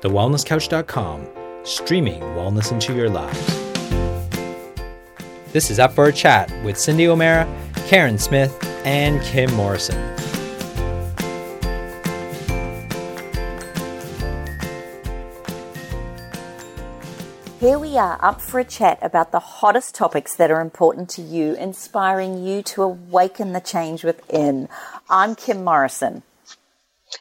[0.00, 1.26] thewellnesscouch.com,
[1.64, 3.46] streaming wellness into your lives.
[5.52, 7.46] This is Up for a Chat with Cindy O'Meara,
[7.86, 9.98] Karen Smith, and Kim Morrison.
[17.60, 21.20] Here we are up for a chat about the hottest topics that are important to
[21.20, 24.66] you, inspiring you to awaken the change within.
[25.10, 26.22] I'm Kim Morrison.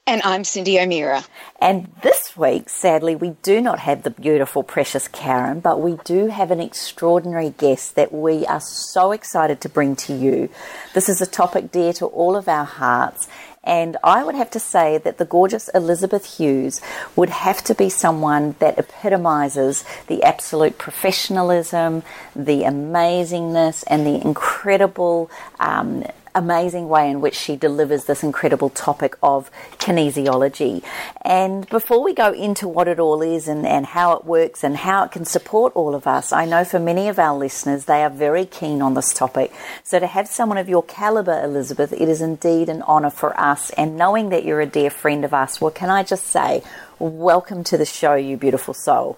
[0.05, 1.23] And I'm Cindy O'Meara.
[1.61, 6.27] And this week, sadly, we do not have the beautiful, precious Karen, but we do
[6.27, 10.49] have an extraordinary guest that we are so excited to bring to you.
[10.93, 13.27] This is a topic dear to all of our hearts,
[13.63, 16.81] and I would have to say that the gorgeous Elizabeth Hughes
[17.15, 22.03] would have to be someone that epitomizes the absolute professionalism,
[22.35, 25.29] the amazingness, and the incredible.
[25.59, 30.83] Um, amazing way in which she delivers this incredible topic of kinesiology.
[31.21, 34.77] And before we go into what it all is and, and how it works and
[34.77, 38.03] how it can support all of us, I know for many of our listeners, they
[38.03, 39.51] are very keen on this topic.
[39.83, 43.69] So to have someone of your caliber, Elizabeth, it is indeed an honour for us.
[43.71, 46.63] And knowing that you're a dear friend of us, what can I just say?
[46.99, 49.17] Welcome to the show, you beautiful soul.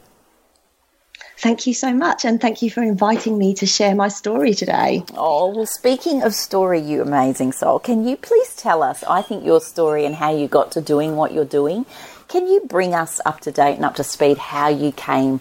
[1.42, 5.04] Thank you so much, and thank you for inviting me to share my story today.
[5.16, 9.44] Oh, well, speaking of story, you amazing soul, can you please tell us, I think,
[9.44, 11.88] your story and how you got to doing what you're doing?
[12.28, 15.40] Can you bring us up to date and up to speed how you came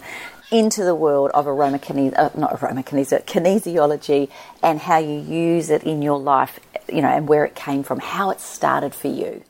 [0.50, 4.30] into the world of aroma uh, not aroma kinesiology,
[4.62, 8.00] and how you use it in your life, you know, and where it came from,
[8.00, 9.42] how it started for you?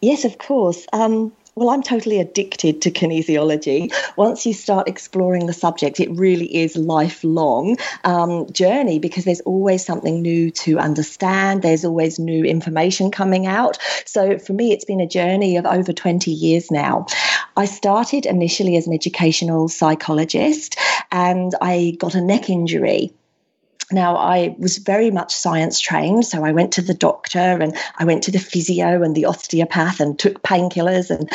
[0.00, 0.86] Yes, of course.
[0.90, 3.92] Um, well, I'm totally addicted to kinesiology.
[4.16, 9.84] Once you start exploring the subject, it really is lifelong um, journey because there's always
[9.84, 11.60] something new to understand.
[11.60, 13.76] There's always new information coming out.
[14.06, 17.04] So for me, it's been a journey of over 20 years now.
[17.58, 20.78] I started initially as an educational psychologist
[21.12, 23.12] and I got a neck injury
[23.92, 28.04] now, I was very much science trained, so I went to the doctor and I
[28.04, 31.28] went to the physio and the osteopath and took painkillers and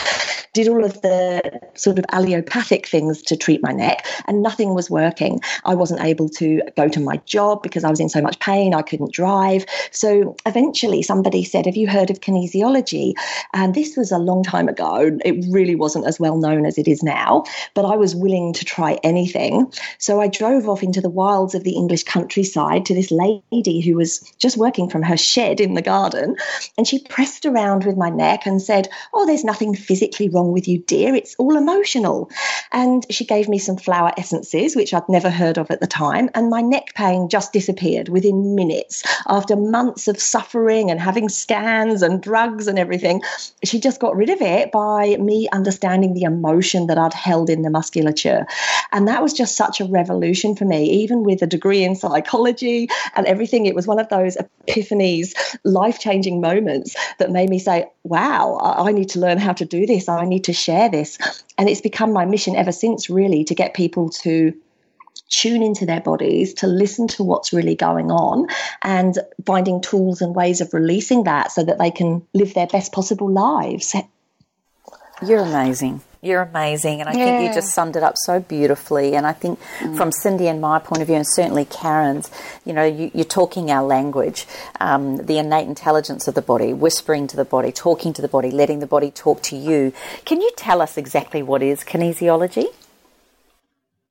[0.54, 4.90] did all of the sort of allopathic things to treat my neck, and nothing was
[4.90, 5.42] working.
[5.66, 8.74] I wasn't able to go to my job because I was in so much pain,
[8.74, 9.66] I couldn't drive.
[9.92, 13.16] So eventually, somebody said, Have you heard of kinesiology?
[13.54, 15.20] And this was a long time ago.
[15.26, 17.44] It really wasn't as well known as it is now,
[17.74, 19.72] but I was willing to try anything.
[19.98, 23.82] So I drove off into the wilds of the English country countryside to this lady
[23.82, 26.36] who was just working from her shed in the garden.
[26.78, 30.68] And she pressed around with my neck and said, Oh, there's nothing physically wrong with
[30.68, 31.16] you, dear.
[31.16, 32.30] It's all emotional.
[32.72, 36.30] And she gave me some flower essences, which I'd never heard of at the time.
[36.36, 39.04] And my neck pain just disappeared within minutes.
[39.28, 43.22] After months of suffering and having scans and drugs and everything,
[43.64, 47.64] she just got rid of it by me understanding the emotion that I'd held in
[47.64, 48.46] the musculature.
[48.92, 52.35] And that was just such a revolution for me, even with a degree in psychology
[52.36, 53.66] psychology and everything.
[53.66, 54.38] It was one of those
[54.68, 59.66] epiphanies, life changing moments that made me say, wow, I need to learn how to
[59.66, 60.10] do this.
[60.10, 61.18] I need to share this.
[61.58, 64.54] And it's become my mission ever since, really, to get people to
[65.30, 68.48] tune into their bodies, to listen to what's really going on,
[68.84, 72.92] and finding tools and ways of releasing that so that they can live their best
[72.92, 73.96] possible lives.
[75.26, 76.02] You're amazing.
[76.26, 77.02] You're amazing.
[77.02, 77.26] And I yeah.
[77.26, 79.16] think you just summed it up so beautifully.
[79.16, 79.96] And I think mm.
[79.96, 82.32] from Cindy and my point of view, and certainly Karen's,
[82.66, 84.48] you know, you, are talking our language,
[84.80, 88.50] um, the innate intelligence of the body, whispering to the body, talking to the body,
[88.50, 89.94] letting the body talk to you.
[90.26, 92.66] Can you tell us exactly what is kinesiology?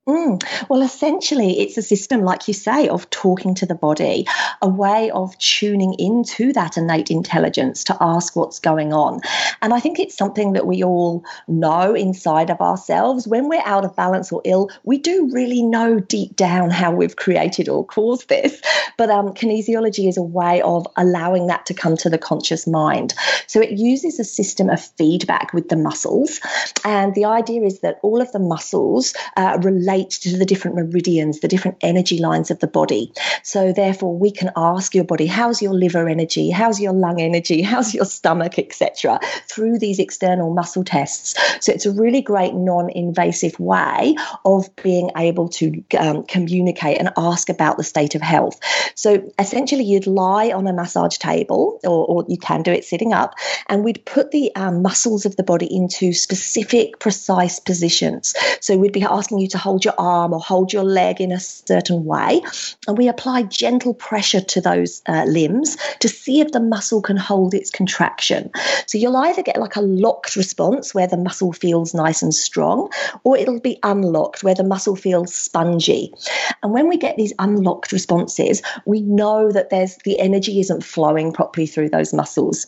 [0.07, 0.43] Mm.
[0.69, 4.27] Well, essentially, it's a system, like you say, of talking to the body,
[4.61, 9.21] a way of tuning into that innate intelligence to ask what's going on.
[9.63, 13.27] And I think it's something that we all know inside of ourselves.
[13.27, 17.15] When we're out of balance or ill, we do really know deep down how we've
[17.15, 18.61] created or caused this.
[18.97, 23.15] But um, kinesiology is a way of allowing that to come to the conscious mind.
[23.47, 26.39] So it uses a system of feedback with the muscles.
[26.83, 31.39] And the idea is that all of the muscles uh, relate to the different meridians,
[31.39, 33.11] the different energy lines of the body.
[33.43, 36.49] So, therefore, we can ask your body, how's your liver energy?
[36.49, 37.61] How's your lung energy?
[37.75, 39.19] How's your stomach, etc.,
[39.49, 41.35] through these external muscle tests.
[41.63, 47.09] So, it's a really great non invasive way of being able to um, communicate and
[47.17, 48.59] ask about the state of health.
[48.95, 53.13] So, essentially, you'd lie on a massage table, or, or you can do it sitting
[53.13, 53.35] up,
[53.67, 58.33] and we'd put the um, muscles of the body into specific, precise positions.
[58.59, 61.39] So, we'd be asking you to hold your arm or hold your leg in a
[61.39, 62.41] certain way.
[62.87, 67.17] And we apply gentle pressure to those uh, limbs to see if the muscle can
[67.17, 68.51] hold its contraction.
[68.87, 72.91] So you'll either get like a locked response where the muscle feels nice and strong,
[73.23, 76.13] or it'll be unlocked where the muscle feels spongy.
[76.63, 81.31] And when we get these unlocked responses, we know that there's the energy isn't flowing
[81.31, 82.67] properly through those muscles.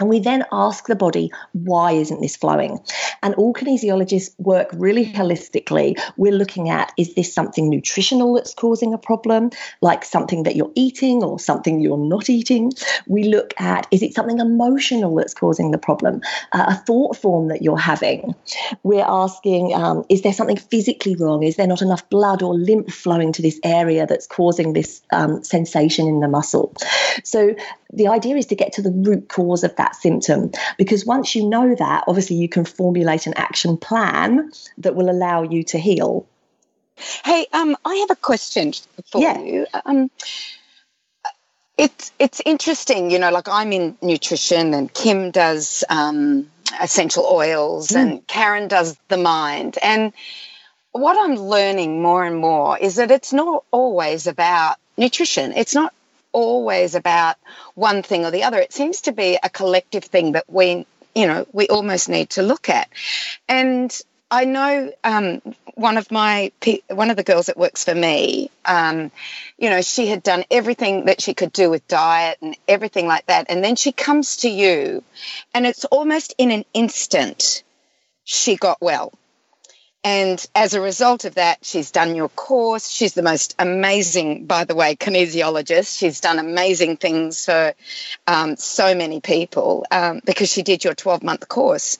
[0.00, 2.80] And we then ask the body, why isn't this flowing?
[3.22, 5.98] And all kinesiologists work really holistically.
[6.16, 9.50] We're looking at is this something nutritional that's causing a problem,
[9.82, 12.72] like something that you're eating or something you're not eating?
[13.06, 17.48] We look at is it something emotional that's causing the problem, uh, a thought form
[17.48, 18.34] that you're having?
[18.82, 21.44] We're asking, um, is there something physically wrong?
[21.44, 25.44] Is there not enough blood or lymph flowing to this area that's causing this um,
[25.44, 26.74] sensation in the muscle?
[27.22, 27.54] So
[27.92, 31.48] the idea is to get to the root cause of that symptom because once you
[31.48, 36.26] know that, obviously you can formulate an action plan that will allow you to heal.
[37.24, 38.72] Hey, um, I have a question
[39.10, 39.40] for yeah.
[39.40, 39.66] you.
[39.84, 40.10] Um,
[41.76, 43.30] it's it's interesting, you know.
[43.30, 46.48] Like I'm in nutrition, and Kim does um,
[46.80, 47.96] essential oils, mm.
[47.96, 49.78] and Karen does the mind.
[49.82, 50.12] And
[50.92, 55.52] what I'm learning more and more is that it's not always about nutrition.
[55.56, 55.92] It's not
[56.34, 57.36] always about
[57.74, 58.58] one thing or the other.
[58.58, 62.42] It seems to be a collective thing that we, you know, we almost need to
[62.42, 62.90] look at.
[63.48, 63.90] And
[64.30, 65.40] I know um,
[65.74, 66.50] one of my
[66.88, 68.50] one of the girls that works for me.
[68.64, 69.12] Um,
[69.58, 73.26] you know, she had done everything that she could do with diet and everything like
[73.26, 75.04] that, and then she comes to you,
[75.54, 77.62] and it's almost in an instant
[78.24, 79.12] she got well.
[80.04, 82.88] And as a result of that, she's done your course.
[82.88, 85.98] She's the most amazing, by the way, kinesiologist.
[85.98, 87.72] She's done amazing things for
[88.26, 91.96] um, so many people um, because she did your 12 month course.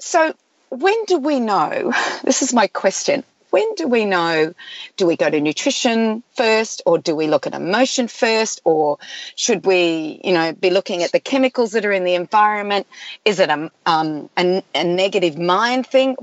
[0.00, 0.34] So,
[0.70, 1.92] when do we know?
[2.24, 3.22] This is my question
[3.54, 4.52] when do we know?
[4.96, 8.98] Do we go to nutrition first, or do we look at emotion first, or
[9.36, 12.88] should we, you know, be looking at the chemicals that are in the environment?
[13.24, 16.16] Is it a, um, a, a negative mind thing?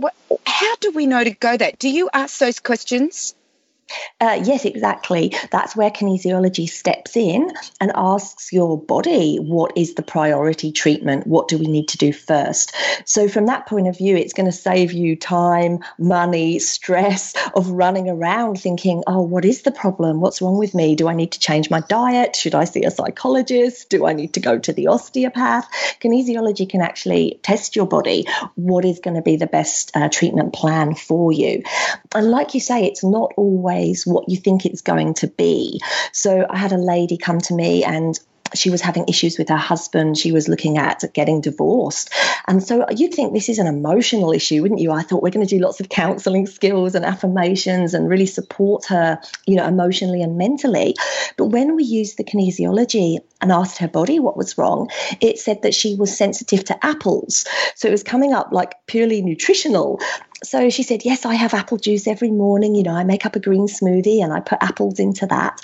[0.46, 1.80] How do we know to go that?
[1.80, 3.34] Do you ask those questions?
[4.20, 5.34] Uh, yes, exactly.
[5.52, 11.28] That's where kinesiology steps in and asks your body what is the priority treatment?
[11.28, 12.76] What do we need to do first?
[13.06, 17.70] So, from that point of view, it's going to save you time, money, stress of
[17.70, 20.22] running around thinking, oh, what is the problem?
[20.22, 20.96] What's wrong with me?
[20.96, 22.36] Do I need to change my diet?
[22.36, 23.90] Should I see a psychologist?
[23.90, 25.68] Do I need to go to the osteopath?
[26.00, 28.28] Kinesiology can actually test your body.
[28.56, 31.64] What is going to be the best uh, treatment plan for you?
[32.14, 35.82] And, like you say, it's not always always what you think it's going to be.
[36.12, 38.18] So I had a lady come to me and
[38.54, 40.18] she was having issues with her husband.
[40.18, 42.14] She was looking at getting divorced.
[42.48, 44.92] And so you'd think this is an emotional issue, wouldn't you?
[44.92, 48.88] I thought we're going to do lots of counseling skills and affirmations and really support
[48.88, 50.96] her, you know, emotionally and mentally.
[51.38, 54.90] But when we used the kinesiology and asked her body what was wrong,
[55.22, 57.48] it said that she was sensitive to apples.
[57.76, 60.02] So it was coming up like purely nutritional
[60.44, 62.76] so she said, Yes, I have apple juice every morning.
[62.76, 65.62] You know, I make up a green smoothie and I put apples into that.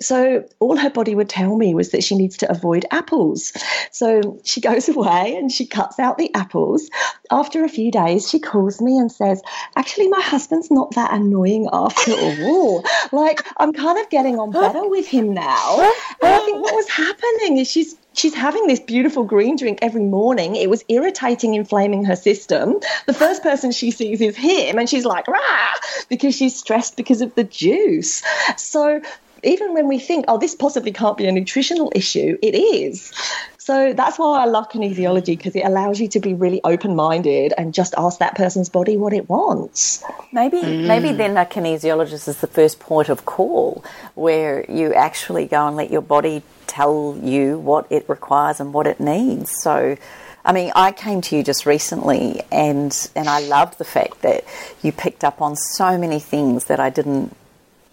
[0.00, 3.52] So all her body would tell me was that she needs to avoid apples.
[3.90, 6.88] So she goes away and she cuts out the apples.
[7.30, 9.42] After a few days, she calls me and says,
[9.76, 12.84] Actually, my husband's not that annoying after all.
[13.12, 15.80] like, I'm kind of getting on better with him now.
[16.22, 20.04] And I think what was happening is she's she's having this beautiful green drink every
[20.04, 20.56] morning.
[20.56, 22.80] It was irritating, inflaming her system.
[23.06, 25.72] The first person she sees is him, and she's like, rah,
[26.08, 28.22] because she's stressed because of the juice.
[28.56, 29.02] So
[29.42, 33.12] even when we think, oh, this possibly can't be a nutritional issue, it is.
[33.58, 37.54] So that's why I love kinesiology because it allows you to be really open minded
[37.56, 40.04] and just ask that person's body what it wants.
[40.32, 40.86] Maybe mm.
[40.86, 43.82] maybe then a kinesiologist is the first point of call
[44.14, 46.42] where you actually go and let your body
[46.74, 49.50] tell you what it requires and what it needs.
[49.62, 49.96] So,
[50.44, 54.44] I mean, I came to you just recently, and and I loved the fact that
[54.82, 57.36] you picked up on so many things that I didn't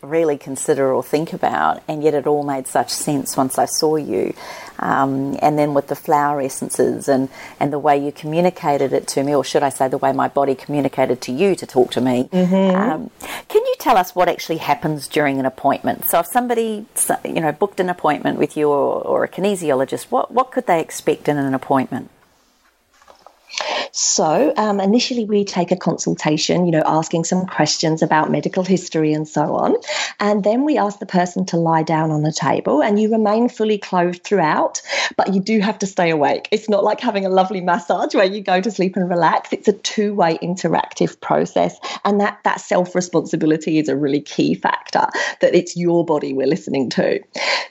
[0.01, 3.95] really consider or think about, and yet it all made such sense once I saw
[3.95, 4.33] you.
[4.79, 7.29] Um, and then with the flower essences and,
[7.59, 10.27] and the way you communicated it to me, or should I say, the way my
[10.27, 12.29] body communicated to you to talk to me.
[12.31, 12.75] Mm-hmm.
[12.75, 13.11] Um,
[13.47, 16.05] can you tell us what actually happens during an appointment?
[16.09, 16.85] So, if somebody
[17.23, 20.79] you know booked an appointment with you or, or a kinesiologist, what what could they
[20.79, 22.09] expect in an appointment?
[23.91, 29.13] So um, initially, we take a consultation, you know, asking some questions about medical history
[29.13, 29.75] and so on.
[30.19, 33.49] And then we ask the person to lie down on the table and you remain
[33.49, 34.81] fully clothed throughout,
[35.17, 36.47] but you do have to stay awake.
[36.51, 39.51] It's not like having a lovely massage where you go to sleep and relax.
[39.51, 41.77] It's a two way interactive process.
[42.05, 45.07] And that, that self responsibility is a really key factor
[45.41, 47.19] that it's your body we're listening to.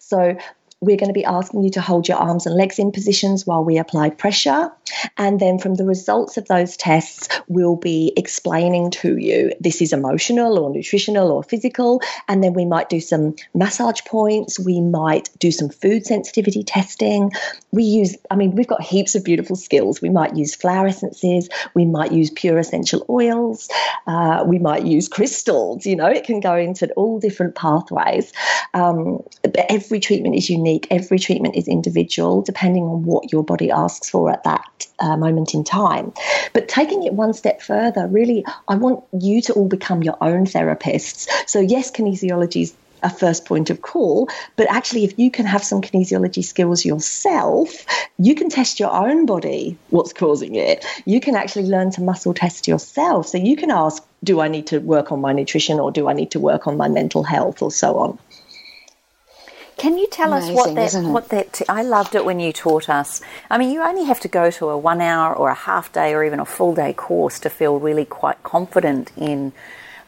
[0.01, 0.37] So
[0.81, 3.63] we're going to be asking you to hold your arms and legs in positions while
[3.63, 4.73] we apply pressure.
[5.19, 9.93] And then from the results of those tests, we'll be explaining to you this is
[9.93, 12.01] emotional or nutritional or physical.
[12.29, 14.59] And then we might do some massage points.
[14.59, 17.31] We might do some food sensitivity testing.
[17.73, 20.01] We use, I mean, we've got heaps of beautiful skills.
[20.01, 21.51] We might use flower essences.
[21.75, 23.69] We might use pure essential oils.
[24.07, 25.85] Uh, we might use crystals.
[25.85, 28.33] You know, it can go into all different pathways.
[28.73, 30.87] Um, but every treatment is unique unique.
[30.91, 35.55] Every treatment is individual, depending on what your body asks for at that uh, moment
[35.55, 36.13] in time.
[36.53, 40.47] But taking it one step further, really, I want you to all become your own
[40.47, 41.29] therapists.
[41.47, 44.29] So, yes, kinesiology is a first point of call.
[44.57, 47.71] But actually, if you can have some kinesiology skills yourself,
[48.19, 50.85] you can test your own body what's causing it.
[51.07, 53.29] You can actually learn to muscle test yourself.
[53.29, 56.13] So you can ask, do I need to work on my nutrition or do I
[56.13, 58.19] need to work on my mental health or so on?
[59.81, 62.53] Can you tell Amazing, us what that what that t- I loved it when you
[62.53, 63.23] taught us.
[63.49, 66.13] I mean, you only have to go to a 1 hour or a half day
[66.13, 69.55] or even a full day course to feel really quite confident in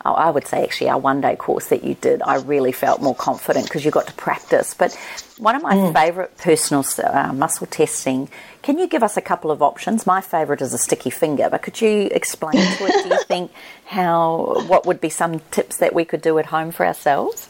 [0.05, 3.01] oh, I would say actually our one day course that you did, I really felt
[3.01, 4.75] more confident because you got to practice.
[4.75, 4.93] But
[5.39, 5.95] one of my mm.
[5.95, 8.29] favourite personal uh, muscle testing,
[8.63, 10.07] can you give us a couple of options?
[10.07, 13.03] My favourite is a sticky finger, but could you explain to us?
[13.05, 13.53] do you think,
[13.87, 17.49] how, what would be some tips that we could do at home for ourselves?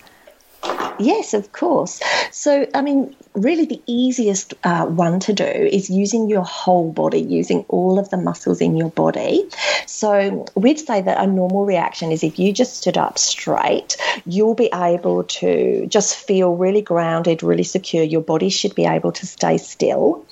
[1.03, 2.01] Yes, of course.
[2.31, 7.21] So, I mean, really the easiest uh, one to do is using your whole body,
[7.21, 9.49] using all of the muscles in your body.
[9.87, 14.55] So, we'd say that a normal reaction is if you just stood up straight, you'll
[14.55, 18.05] be able to just feel really grounded, really secure.
[18.05, 20.25] Your body should be able to stay still.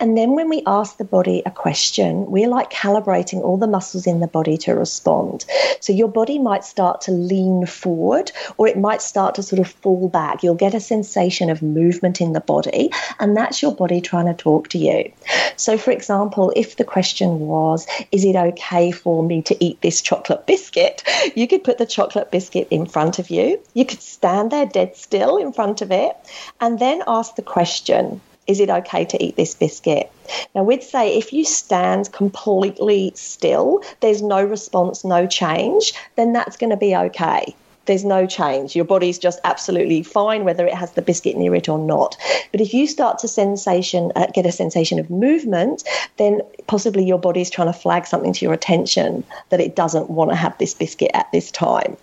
[0.00, 4.06] And then when we ask the body a question, we're like calibrating all the muscles
[4.06, 5.44] in the body to respond.
[5.80, 9.73] So, your body might start to lean forward or it might start to sort of
[9.82, 10.42] fall back.
[10.42, 14.34] You'll get a sensation of movement in the body, and that's your body trying to
[14.34, 15.12] talk to you.
[15.56, 20.00] So, for example, if the question was, Is it okay for me to eat this
[20.00, 21.02] chocolate biscuit?
[21.34, 23.60] You could put the chocolate biscuit in front of you.
[23.74, 26.16] You could stand there dead still in front of it,
[26.60, 30.10] and then ask the question, is it okay to eat this biscuit?
[30.54, 36.56] Now, we'd say if you stand completely still, there's no response, no change, then that's
[36.56, 37.54] going to be okay
[37.86, 38.74] there's no change.
[38.74, 42.16] Your body's just absolutely fine whether it has the biscuit near it or not.
[42.52, 45.84] But if you start to sensation uh, get a sensation of movement,
[46.16, 50.30] then possibly your body's trying to flag something to your attention that it doesn't want
[50.30, 51.96] to have this biscuit at this time.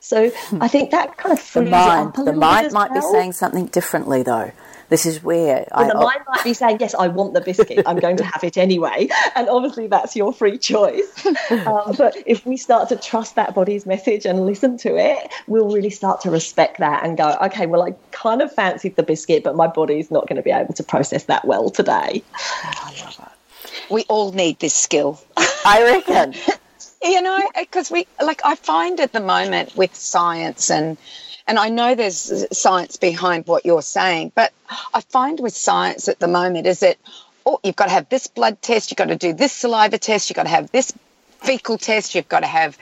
[0.00, 3.00] So I think that kind of the mind, the mind might well.
[3.00, 4.52] be saying something differently though.
[4.88, 7.82] This is where well, I, the mind might be saying, "Yes, I want the biscuit.
[7.86, 11.26] I'm going to have it anyway," and obviously that's your free choice.
[11.50, 15.70] Um, but if we start to trust that body's message and listen to it, we'll
[15.70, 19.44] really start to respect that and go, "Okay, well, I kind of fancied the biscuit,
[19.44, 23.04] but my body's not going to be able to process that well today." Oh, I
[23.04, 23.90] love it.
[23.90, 25.20] We all need this skill.
[25.36, 26.34] I reckon.
[27.02, 30.96] you know, because we like I find at the moment with science and
[31.48, 34.52] and I know there's science behind what you're saying, but
[34.92, 36.98] I find with science at the moment is that,
[37.46, 40.28] oh, you've got to have this blood test, you've got to do this saliva test,
[40.28, 40.92] you've got to have this
[41.38, 42.76] fecal test, you've got to have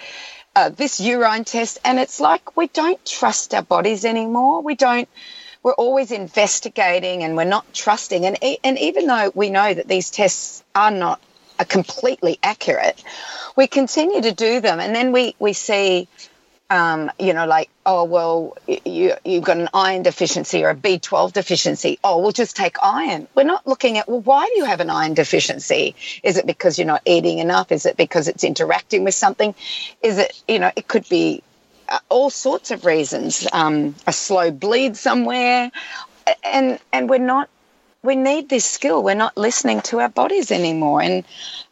[0.57, 1.79] uh, this urine test.
[1.85, 4.63] And it's like we don't trust our bodies anymore.
[4.63, 5.09] We don't,
[5.63, 8.27] we're always investigating and we're not trusting.
[8.27, 11.21] And, and even though we know that these tests are not
[11.69, 13.01] completely accurate,
[13.55, 14.81] we continue to do them.
[14.81, 16.09] And then we, we see
[16.69, 21.33] um, you know, like, oh, well, you, you've got an iron deficiency or a B12
[21.33, 21.99] deficiency.
[22.03, 23.29] Oh, we'll just take iron.
[23.35, 25.95] We're not looking at, well, why do you have an iron deficiency?
[26.25, 27.71] Is it because you're not eating enough?
[27.71, 29.55] Is it because it's interacting with something?
[30.03, 31.43] Is it, you know, it could be
[31.89, 35.71] uh, all sorts of reasons, um, a slow bleed somewhere.
[36.43, 37.49] And, and we're not
[38.07, 39.03] we need this skill.
[39.03, 41.03] We're not listening to our bodies anymore.
[41.03, 41.25] And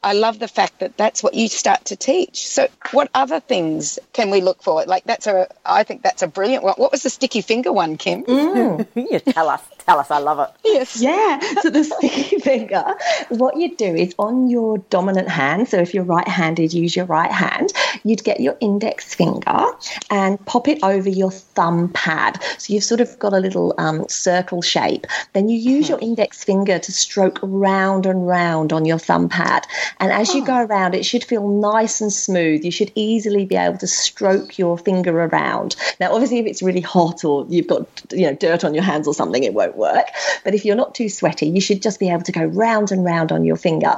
[0.03, 2.47] I love the fact that that's what you start to teach.
[2.47, 4.85] So, what other things can we look for?
[4.85, 6.75] Like, that's a, I think that's a brilliant one.
[6.77, 8.25] What was the sticky finger one, Kim?
[8.25, 8.87] Mm.
[8.95, 9.63] you tell us.
[9.87, 10.49] Tell us, I love it.
[10.65, 11.01] Yes.
[11.01, 11.41] Yeah.
[11.61, 12.95] So the sticky finger,
[13.29, 17.05] what you'd do is on your dominant hand, so if you're right handed, use your
[17.05, 17.73] right hand,
[18.03, 19.65] you'd get your index finger
[20.11, 22.43] and pop it over your thumb pad.
[22.57, 25.07] So you've sort of got a little um, circle shape.
[25.35, 29.67] Then you use your index finger to stroke round and round on your thumb pad.
[30.01, 32.65] And as you go around, it should feel nice and smooth.
[32.65, 35.77] You should easily be able to stroke your finger around.
[36.01, 39.07] Now, obviously, if it's really hot or you've got you know dirt on your hands
[39.07, 40.07] or something, it won't work.
[40.45, 43.05] But if you're not too sweaty, you should just be able to go round and
[43.05, 43.95] round on your finger.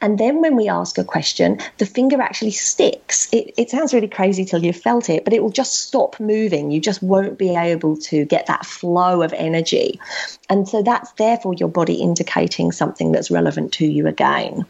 [0.00, 3.28] And then when we ask a question, the finger actually sticks.
[3.32, 6.70] It, it sounds really crazy till you've felt it, but it will just stop moving.
[6.70, 10.00] You just won't be able to get that flow of energy.
[10.48, 14.66] And so that's therefore your body indicating something that's relevant to you again.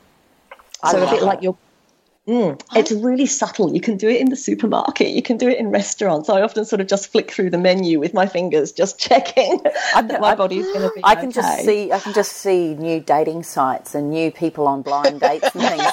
[0.82, 1.26] I so a bit it.
[1.26, 1.56] like your
[2.28, 3.72] Mm, it's really subtle.
[3.74, 5.08] You can do it in the supermarket.
[5.08, 6.28] You can do it in restaurants.
[6.28, 10.20] I often sort of just flick through the menu with my fingers, just checking that
[10.20, 11.00] my I- body's going to be.
[11.02, 14.82] I can just see I can just see new dating sites and new people on
[14.82, 15.92] blind dates and things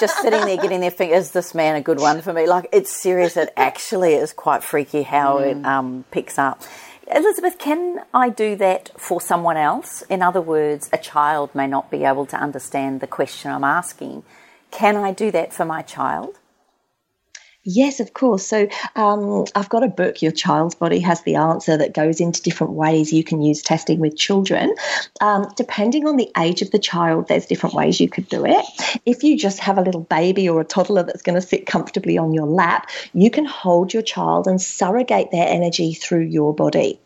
[0.00, 1.26] just sitting there getting their fingers.
[1.26, 2.46] Is this man a good one for me?
[2.46, 3.36] Like it's serious.
[3.36, 6.62] It actually is quite freaky how it um, picks up.
[7.10, 10.02] Elizabeth, can I do that for someone else?
[10.10, 14.24] In other words, a child may not be able to understand the question I'm asking.
[14.70, 16.38] Can I do that for my child?
[17.70, 18.46] Yes, of course.
[18.46, 22.40] So um, I've got a book, Your Child's Body Has the Answer, that goes into
[22.40, 24.74] different ways you can use testing with children.
[25.20, 28.64] Um, depending on the age of the child, there's different ways you could do it.
[29.04, 32.16] If you just have a little baby or a toddler that's going to sit comfortably
[32.16, 36.98] on your lap, you can hold your child and surrogate their energy through your body.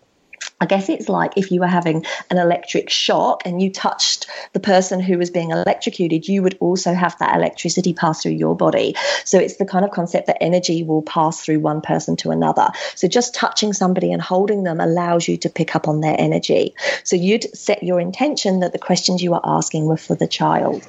[0.63, 4.61] I guess it's like if you were having an electric shock and you touched the
[4.61, 8.95] person who was being electrocuted, you would also have that electricity pass through your body.
[9.25, 12.69] So it's the kind of concept that energy will pass through one person to another.
[12.95, 16.77] So just touching somebody and holding them allows you to pick up on their energy.
[17.03, 20.87] So you'd set your intention that the questions you are asking were for the child.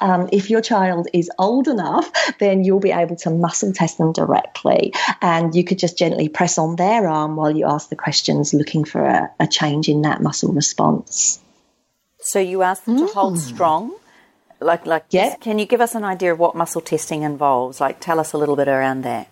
[0.00, 4.12] Um, if your child is old enough, then you'll be able to muscle test them
[4.12, 4.92] directly.
[5.20, 8.84] And you could just gently press on their arm while you ask the questions, looking
[8.84, 11.40] for a, a change in that muscle response.
[12.20, 13.94] So you ask them to hold strong.
[14.60, 15.36] Like, like, Yeah.
[15.36, 17.80] can you give us an idea of what muscle testing involves?
[17.80, 19.28] Like, tell us a little bit around that.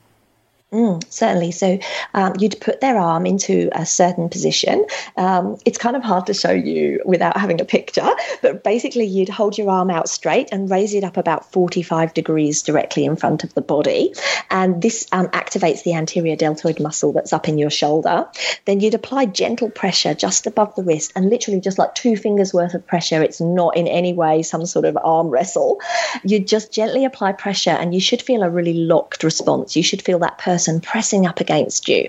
[1.08, 1.52] Certainly.
[1.52, 1.78] So
[2.14, 4.84] um, you'd put their arm into a certain position.
[5.16, 8.10] Um, it's kind of hard to show you without having a picture,
[8.42, 12.62] but basically you'd hold your arm out straight and raise it up about 45 degrees
[12.62, 14.14] directly in front of the body.
[14.50, 18.26] And this um, activates the anterior deltoid muscle that's up in your shoulder.
[18.64, 22.52] Then you'd apply gentle pressure just above the wrist and literally just like two fingers
[22.52, 23.22] worth of pressure.
[23.22, 25.80] It's not in any way some sort of arm wrestle.
[26.24, 29.76] You just gently apply pressure and you should feel a really locked response.
[29.76, 32.08] You should feel that person pressing up against you.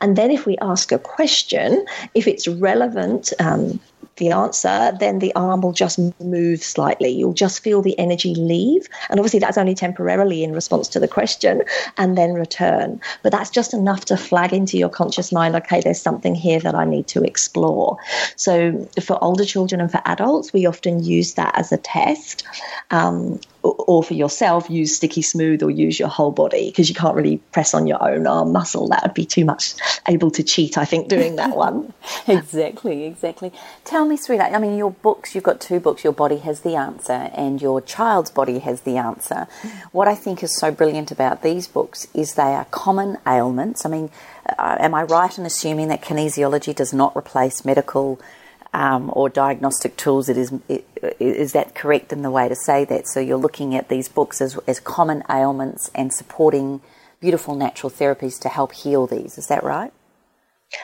[0.00, 1.84] And then if we ask a question,
[2.14, 3.80] if it's relevant, um,
[4.16, 7.08] the answer, then the arm will just move slightly.
[7.08, 8.86] You'll just feel the energy leave.
[9.08, 11.62] And obviously, that's only temporarily in response to the question
[11.96, 13.00] and then return.
[13.22, 16.74] But that's just enough to flag into your conscious mind okay, there's something here that
[16.74, 17.96] I need to explore.
[18.36, 22.44] So, for older children and for adults, we often use that as a test.
[22.90, 26.94] Um, or- or for yourself, use sticky smooth or use your whole body because you
[26.94, 28.88] can't really press on your own arm muscle.
[28.88, 29.74] That would be too much
[30.08, 31.92] able to cheat, I think, doing that one.
[32.26, 33.52] exactly, exactly.
[33.84, 34.52] Tell me, sweetheart.
[34.52, 36.04] I mean, your books, you've got two books.
[36.04, 39.46] Your body has the answer, and your child's body has the answer.
[39.92, 43.84] What I think is so brilliant about these books is they are common ailments.
[43.86, 44.10] I mean,
[44.58, 48.20] uh, am I right in assuming that kinesiology does not replace medical
[48.72, 50.28] um, or diagnostic tools?
[50.28, 50.52] It is.
[50.68, 50.86] It,
[51.18, 53.08] is that correct in the way to say that?
[53.08, 56.80] So you're looking at these books as as common ailments and supporting
[57.20, 59.38] beautiful natural therapies to help heal these.
[59.38, 59.92] Is that right?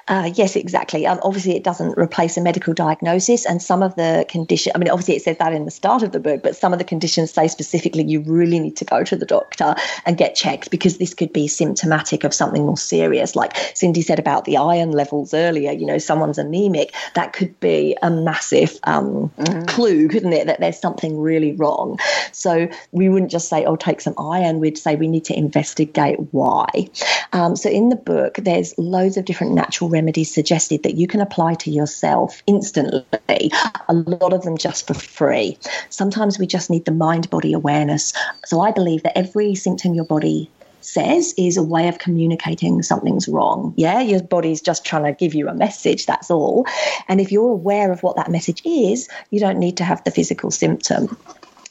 [0.07, 1.07] Uh, yes, exactly.
[1.07, 4.73] Um, obviously, it doesn't replace a medical diagnosis, and some of the condition.
[4.75, 6.79] I mean, obviously, it says that in the start of the book, but some of
[6.79, 9.75] the conditions say specifically you really need to go to the doctor
[10.07, 13.37] and get checked because this could be symptomatic of something more serious.
[13.37, 16.95] Like Cindy said about the iron levels earlier, you know, someone's anemic.
[17.15, 19.31] That could be a massive um,
[19.67, 21.99] clue, couldn't it, that there's something really wrong.
[22.33, 26.19] So we wouldn't just say, "Oh, take some iron." We'd say we need to investigate
[26.33, 26.89] why.
[27.33, 31.21] Um, so in the book, there's loads of different natural remedies suggested that you can
[31.21, 33.51] apply to yourself instantly.
[33.89, 35.59] A lot of them just for free.
[35.91, 38.13] Sometimes we just need the mind body awareness.
[38.47, 43.29] So I believe that every symptom your body says is a way of communicating something's
[43.29, 43.75] wrong.
[43.77, 46.67] Yeah, your body's just trying to give you a message, that's all.
[47.09, 50.11] And if you're aware of what that message is, you don't need to have the
[50.11, 51.17] physical symptom.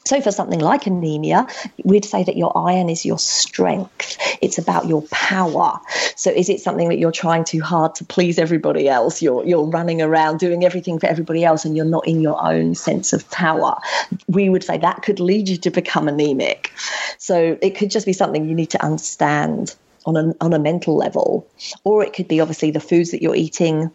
[0.08, 1.48] So, for something like anemia,
[1.84, 4.18] we'd say that your iron is your strength.
[4.42, 5.82] It's about your power.
[6.16, 9.22] So, is it something that you're trying too hard to please everybody else?
[9.22, 12.74] You're, you're running around doing everything for everybody else and you're not in your own
[12.74, 13.76] sense of power.
[14.30, 16.72] We would say that could lead you to become anemic.
[17.18, 20.96] So, it could just be something you need to understand on a, on a mental
[20.96, 21.46] level.
[21.84, 23.92] Or it could be obviously the foods that you're eating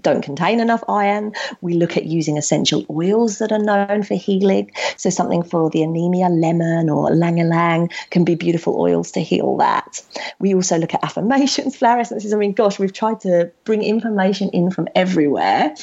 [0.00, 1.32] don't contain enough iron.
[1.60, 4.72] We look at using essential oils that are known for healing.
[4.96, 10.02] So, something for the anemia, lemon or ylang can be beautiful oils to heal that.
[10.38, 12.32] We also look at affirmations, flower essences.
[12.32, 15.74] I mean, gosh, we've tried to bring information in from everywhere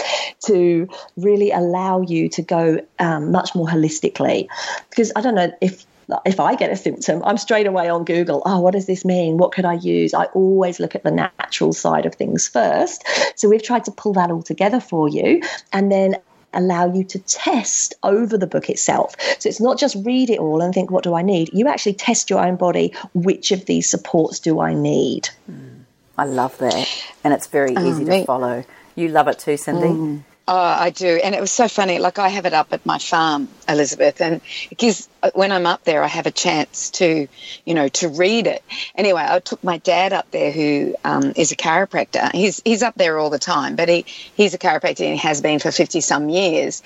[0.45, 4.47] to really allow you to go um, much more holistically.
[4.89, 5.85] Because I don't know if
[6.25, 8.41] if I get a symptom, I'm straight away on Google.
[8.45, 9.37] Oh, what does this mean?
[9.37, 10.13] What could I use?
[10.13, 13.03] I always look at the natural side of things first.
[13.35, 16.17] So we've tried to pull that all together for you and then
[16.53, 19.15] allow you to test over the book itself.
[19.39, 21.49] So it's not just read it all and think, what do I need?
[21.51, 22.93] You actually test your own body.
[23.13, 25.29] Which of these supports do I need?
[25.49, 25.83] Mm,
[26.17, 26.87] I love that.
[27.23, 28.63] And it's very oh, easy to follow.
[28.95, 29.87] You love it too, Cindy.
[29.87, 30.23] Mm.
[30.45, 31.21] Oh, I do.
[31.23, 31.99] And it was so funny.
[31.99, 35.65] Like, I have it up at my farm, Elizabeth, and it gives, uh, when I'm
[35.65, 37.29] up there, I have a chance to,
[37.65, 38.61] you know, to read it.
[38.93, 42.29] Anyway, I took my dad up there, who um, is a chiropractor.
[42.33, 44.03] He's, he's up there all the time, but he,
[44.35, 46.83] he's a chiropractor and he has been for 50 some years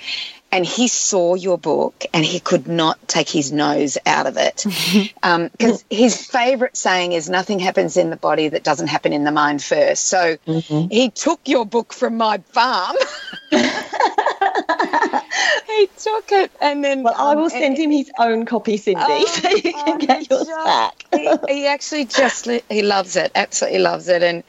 [0.51, 4.63] and he saw your book and he could not take his nose out of it.
[4.65, 5.49] Because um,
[5.89, 9.63] his favorite saying is nothing happens in the body that doesn't happen in the mind
[9.63, 10.05] first.
[10.05, 10.89] So mm-hmm.
[10.89, 12.95] he took your book from my farm.
[15.67, 18.99] He took it and then well um, i will send him his own copy cindy
[19.05, 23.15] oh, so you can oh, get yours just, back he, he actually just he loves
[23.15, 24.43] it absolutely loves it and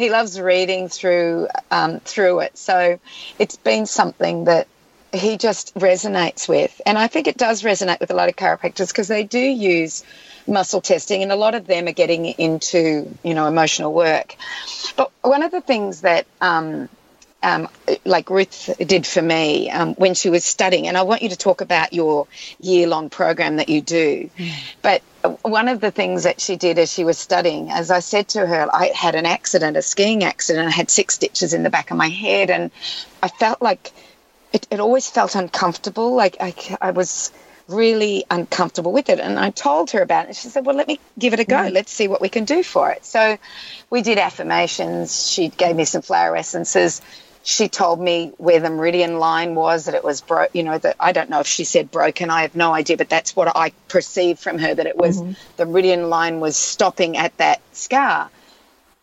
[0.00, 2.56] he loves reading through um, through it.
[2.56, 2.98] So
[3.38, 4.66] it's been something that
[5.12, 6.80] he just resonates with.
[6.86, 10.04] And I think it does resonate with a lot of chiropractors because they do use
[10.46, 14.36] muscle testing and a lot of them are getting into, you know, emotional work.
[14.96, 16.88] But one of the things that, um,
[17.42, 17.68] um,
[18.04, 21.36] like Ruth did for me um, when she was studying, and I want you to
[21.36, 22.26] talk about your
[22.60, 24.28] year long program that you do.
[24.36, 24.52] Mm.
[24.82, 25.02] But
[25.42, 28.46] one of the things that she did as she was studying, as I said to
[28.46, 30.68] her, I had an accident, a skiing accident.
[30.68, 32.70] I had six stitches in the back of my head, and
[33.22, 33.90] I felt like
[34.52, 36.14] it, it always felt uncomfortable.
[36.14, 37.32] Like I, I was
[37.70, 39.20] really uncomfortable with it.
[39.20, 40.36] And I told her about it.
[40.36, 41.56] She said, Well, let me give it a go.
[41.56, 41.72] Mm.
[41.72, 43.04] Let's see what we can do for it.
[43.04, 43.38] So
[43.88, 45.30] we did affirmations.
[45.30, 47.00] She gave me some flower essences.
[47.42, 50.96] She told me where the meridian line was, that it was broke, you know, that
[51.00, 53.72] I don't know if she said broken, I have no idea, but that's what I
[53.88, 55.32] perceived from her that it was mm-hmm.
[55.56, 58.30] the meridian line was stopping at that scar.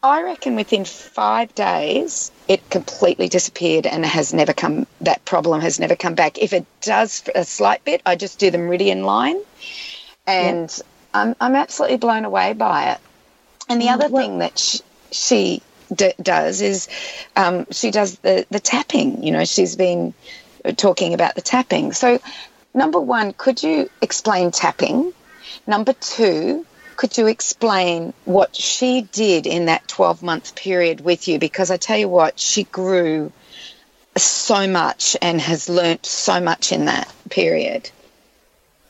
[0.08, 5.80] I reckon within five days, it completely disappeared and has never come, that problem has
[5.80, 6.38] never come back.
[6.38, 9.39] If it does a slight bit, I just do the meridian line
[10.26, 10.82] and.
[11.13, 13.00] I'm, I'm absolutely blown away by it.
[13.70, 15.63] And the mm, other well, thing that she, she
[15.96, 16.88] d- does is
[17.36, 19.24] um, she does the, the tapping.
[19.24, 20.13] You know, she's been
[20.76, 21.93] talking about the tapping.
[21.93, 22.20] So,
[22.76, 25.13] number one, could you explain tapping?
[25.65, 26.66] Number two,
[26.98, 31.40] could you explain what she did in that 12 month period with you?
[31.40, 33.32] Because I tell you what, she grew
[34.18, 37.90] so much and has learnt so much in that period.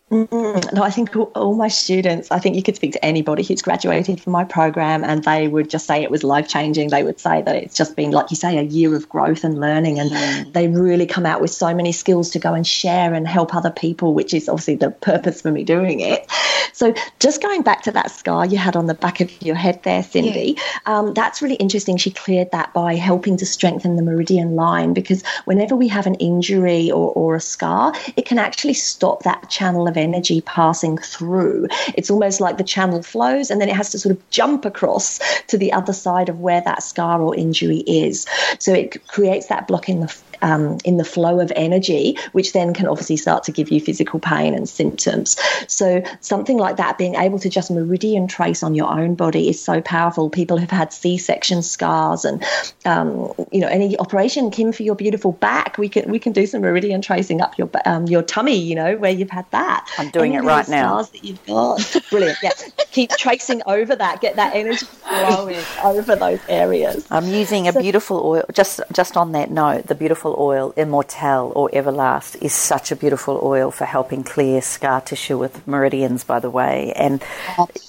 [0.10, 3.62] Mm, no, I think all my students, I think you could speak to anybody who's
[3.62, 6.90] graduated from my program and they would just say it was life changing.
[6.90, 9.60] They would say that it's just been, like you say, a year of growth and
[9.60, 10.00] learning.
[10.00, 10.54] And mm.
[10.54, 13.70] they really come out with so many skills to go and share and help other
[13.70, 16.26] people, which is obviously the purpose for me doing it.
[16.72, 19.82] So, just going back to that scar you had on the back of your head
[19.84, 21.00] there, Cindy, yeah.
[21.00, 21.98] um, that's really interesting.
[21.98, 26.16] She cleared that by helping to strengthen the meridian line because whenever we have an
[26.16, 31.68] injury or, or a scar, it can actually stop that channel of energy passing through.
[31.96, 35.20] It's almost like the channel flows and then it has to sort of jump across
[35.48, 38.26] to the other side of where that scar or injury is.
[38.60, 40.08] So it creates that block in the
[40.42, 44.20] um, in the flow of energy, which then can obviously start to give you physical
[44.20, 45.38] pain and symptoms.
[45.68, 49.64] So, something like that, being able to just meridian trace on your own body is
[49.64, 50.30] so powerful.
[50.30, 52.44] People have had C section scars and,
[52.86, 56.46] um, you know, any operation, Kim, for your beautiful back, we can we can do
[56.46, 59.88] some meridian tracing up your um, your tummy, you know, where you've had that.
[59.98, 61.02] I'm doing any it right now.
[61.02, 62.04] Scars that you've got.
[62.10, 62.38] Brilliant.
[62.42, 62.52] Yeah.
[62.92, 67.06] Keep tracing over that, get that energy flowing over those areas.
[67.12, 70.74] I'm using a so, beautiful oil, just, just on that note, the beautiful beautiful oil,
[70.76, 76.24] Immortelle or Everlast, is such a beautiful oil for helping clear scar tissue with meridians,
[76.26, 76.92] by the way.
[76.96, 77.24] And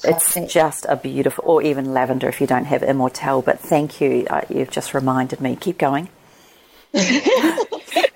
[0.04, 3.44] it's just a beautiful, or even lavender if you don't have Immortelle.
[3.44, 4.26] But thank you.
[4.30, 5.56] Uh, you've just reminded me.
[5.56, 6.08] Keep going.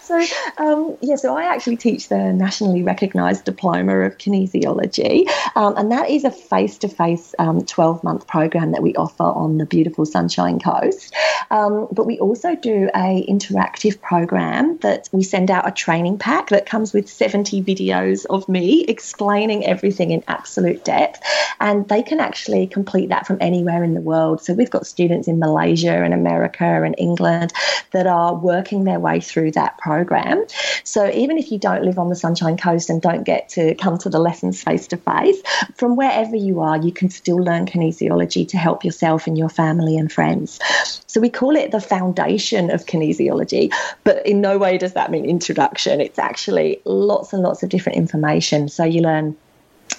[0.00, 0.24] so
[0.58, 6.10] um, yeah, so I actually teach the nationally recognised diploma of kinesiology, um, and that
[6.10, 7.34] is a face-to-face
[7.66, 11.14] twelve-month program that we offer on the beautiful Sunshine Coast.
[11.50, 16.48] Um, but we also do a interactive program that we send out a training pack
[16.50, 21.22] that comes with seventy videos of me explaining everything in absolute depth,
[21.60, 24.42] and they can actually complete that from anywhere in the world.
[24.42, 27.52] So we've got students in Malaysia and America and England
[27.92, 30.44] that are working their way through that program program.
[30.84, 33.98] So even if you don't live on the Sunshine Coast and don't get to come
[33.98, 35.40] to the lessons face to face,
[35.74, 39.96] from wherever you are, you can still learn kinesiology to help yourself and your family
[39.96, 40.60] and friends.
[41.06, 43.72] So we call it the foundation of kinesiology,
[44.04, 46.00] but in no way does that mean introduction.
[46.00, 48.68] It's actually lots and lots of different information.
[48.68, 49.36] So you learn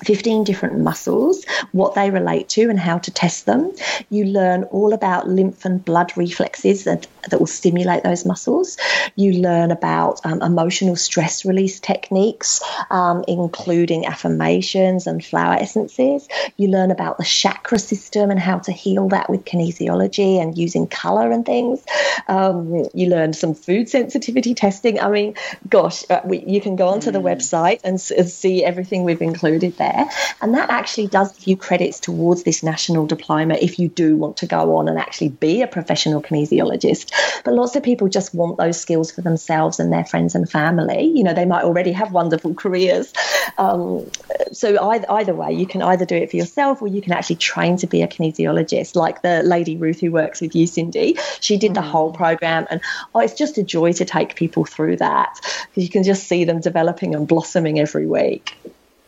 [0.05, 3.71] 15 different muscles, what they relate to, and how to test them.
[4.09, 8.77] You learn all about lymph and blood reflexes that, that will stimulate those muscles.
[9.15, 16.27] You learn about um, emotional stress release techniques, um, including affirmations and flower essences.
[16.57, 20.87] You learn about the chakra system and how to heal that with kinesiology and using
[20.87, 21.83] color and things.
[22.27, 24.99] Um, you learn some food sensitivity testing.
[24.99, 25.35] I mean,
[25.67, 27.13] gosh, uh, we, you can go onto mm.
[27.13, 29.86] the website and, and see everything we've included there.
[30.41, 34.37] And that actually does give you credits towards this national diploma if you do want
[34.37, 37.11] to go on and actually be a professional kinesiologist.
[37.43, 41.11] But lots of people just want those skills for themselves and their friends and family.
[41.15, 43.13] You know, they might already have wonderful careers.
[43.57, 44.09] Um,
[44.51, 47.37] so either, either way, you can either do it for yourself or you can actually
[47.37, 51.17] train to be a kinesiologist, like the lady Ruth who works with you, Cindy.
[51.39, 51.89] She did the mm.
[51.89, 52.81] whole program, and
[53.13, 56.43] oh, it's just a joy to take people through that because you can just see
[56.43, 58.55] them developing and blossoming every week.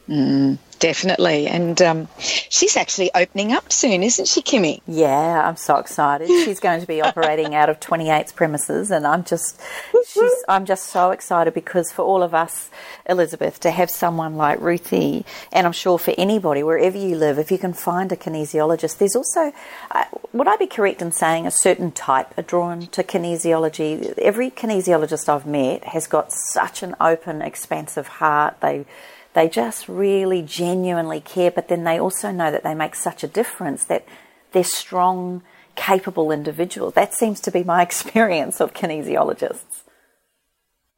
[0.08, 1.48] Mm, definitely.
[1.48, 4.82] And um, she's actually opening up soon, isn't she, Kimmy?
[4.88, 6.28] Yeah, I'm so excited.
[6.28, 9.60] She's going to be operating out of 28's premises, and I'm just,
[10.08, 12.70] she's, I'm just so excited because for all of us,
[13.08, 17.52] Elizabeth, to have someone like Ruthie, and I'm sure for anybody, wherever you live, if
[17.52, 19.52] you can find a kinesiologist, there's also,
[19.92, 24.18] uh, would I be correct in saying a certain type are drawn to kinesiology?
[24.18, 28.60] Every kinesiologist I've met has got such an open, expansive heart.
[28.62, 28.86] They
[29.34, 33.28] they just really genuinely care, but then they also know that they make such a
[33.28, 34.06] difference that
[34.52, 35.44] they're strong,
[35.76, 36.94] capable individuals.
[36.94, 39.84] That seems to be my experience of kinesiologists.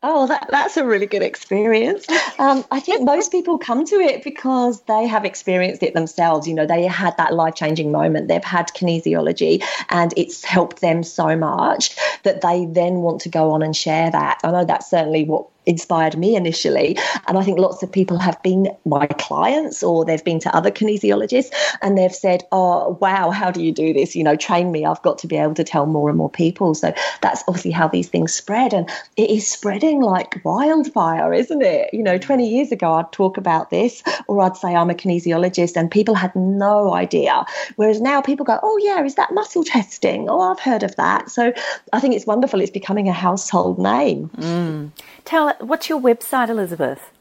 [0.03, 2.07] Oh, that, that's a really good experience.
[2.39, 6.47] Um, I think most people come to it because they have experienced it themselves.
[6.47, 8.27] You know, they had that life changing moment.
[8.27, 13.51] They've had kinesiology and it's helped them so much that they then want to go
[13.51, 14.39] on and share that.
[14.43, 16.97] I know that's certainly what inspired me initially.
[17.27, 20.71] And I think lots of people have been my clients or they've been to other
[20.71, 24.15] kinesiologists and they've said, Oh, wow, how do you do this?
[24.15, 24.85] You know, train me.
[24.85, 26.73] I've got to be able to tell more and more people.
[26.73, 28.73] So that's obviously how these things spread.
[28.73, 31.93] And it is spreading like wildfire, isn't it?
[31.93, 35.75] You know, 20 years ago, I'd talk about this or I'd say I'm a kinesiologist
[35.75, 37.45] and people had no idea.
[37.75, 40.29] Whereas now people go, Oh, yeah, is that muscle testing?
[40.29, 41.29] Oh, I've heard of that.
[41.29, 41.53] So
[41.93, 42.61] I think it's wonderful.
[42.61, 44.29] It's becoming a household name.
[44.37, 44.91] Mm.
[45.25, 47.11] Tell what's your website, Elizabeth?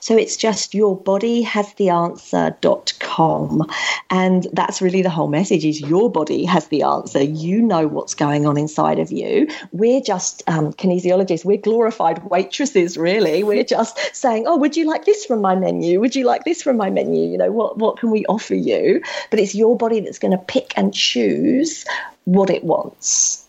[0.00, 3.70] So it's just yourbodyhastheanswer.com.
[4.10, 7.22] And that's really the whole message is your body has the answer.
[7.22, 9.46] You know what's going on inside of you.
[9.72, 11.44] We're just um, kinesiologists.
[11.44, 13.44] We're glorified waitresses, really.
[13.44, 16.00] We're just saying, oh, would you like this from my menu?
[16.00, 17.30] Would you like this from my menu?
[17.30, 19.02] You know, what, what can we offer you?
[19.30, 21.84] But it's your body that's going to pick and choose
[22.24, 23.46] what it wants.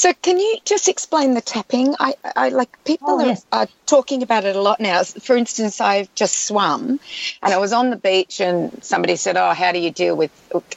[0.00, 1.94] So, can you just explain the tapping?
[2.00, 3.44] I, I like people oh, yes.
[3.52, 5.04] are, are, talking about it a lot now.
[5.04, 6.98] For instance, I've just swum,
[7.42, 10.30] and I was on the beach, and somebody said, "Oh, how do you deal with?"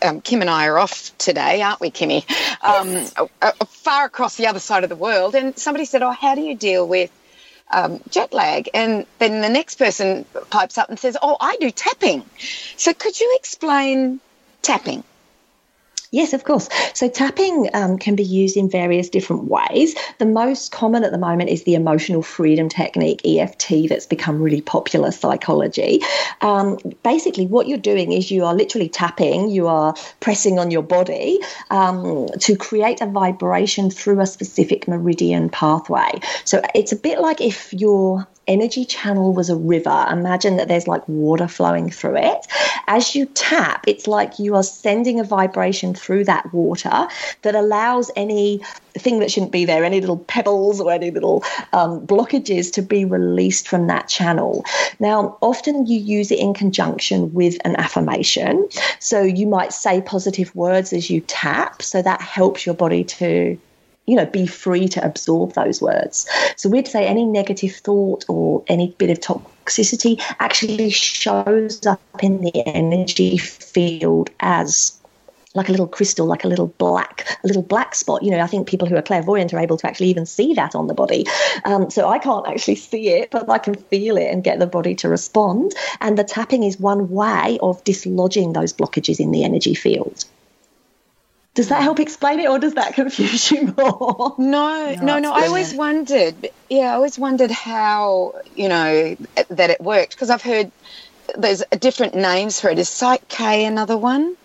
[0.03, 2.25] Um, Kim and I are off today, aren't we, Kimmy?
[2.61, 3.13] Um, yes.
[3.67, 6.55] far across the other side of the world, and somebody said, "Oh, how do you
[6.55, 7.09] deal with?"
[7.71, 8.69] Um, jet lag.
[8.73, 12.23] And then the next person pipes up and says, Oh, I do tapping.
[12.77, 14.19] So could you explain
[14.61, 15.03] tapping?
[16.13, 16.69] Yes, of course.
[16.93, 19.95] So tapping um, can be used in various different ways.
[20.19, 24.61] The most common at the moment is the emotional freedom technique, EFT, that's become really
[24.61, 26.01] popular psychology.
[26.41, 30.83] Um, basically, what you're doing is you are literally tapping, you are pressing on your
[30.83, 31.39] body
[31.71, 36.11] um, to create a vibration through a specific meridian pathway.
[36.45, 40.87] So it's a bit like if you're energy channel was a river, imagine that there's
[40.87, 42.47] like water flowing through it.
[42.87, 47.07] As you tap, it's like you are sending a vibration through that water
[47.43, 48.61] that allows any
[48.93, 53.05] thing that shouldn't be there, any little pebbles or any little um, blockages to be
[53.05, 54.65] released from that channel.
[54.99, 58.67] Now, often you use it in conjunction with an affirmation.
[58.99, 63.57] So you might say positive words as you tap, so that helps your body to
[64.05, 66.27] you know, be free to absorb those words.
[66.55, 72.41] So we'd say any negative thought or any bit of toxicity actually shows up in
[72.41, 74.99] the energy field as
[75.55, 78.23] like a little crystal, like a little black, a little black spot.
[78.23, 80.75] You know, I think people who are clairvoyant are able to actually even see that
[80.75, 81.25] on the body.
[81.63, 84.67] Um, so I can't actually see it, but I can feel it and get the
[84.67, 85.73] body to respond.
[86.01, 90.25] And the tapping is one way of dislodging those blockages in the energy field.
[91.55, 94.35] Does that help explain it, or does that confuse you more?
[94.37, 95.19] No, no, no.
[95.19, 96.49] no I always wondered.
[96.69, 99.15] Yeah, I always wondered how you know
[99.49, 100.71] that it worked because I've heard
[101.37, 102.79] there's different names for it.
[102.79, 104.35] Is Psych K another one?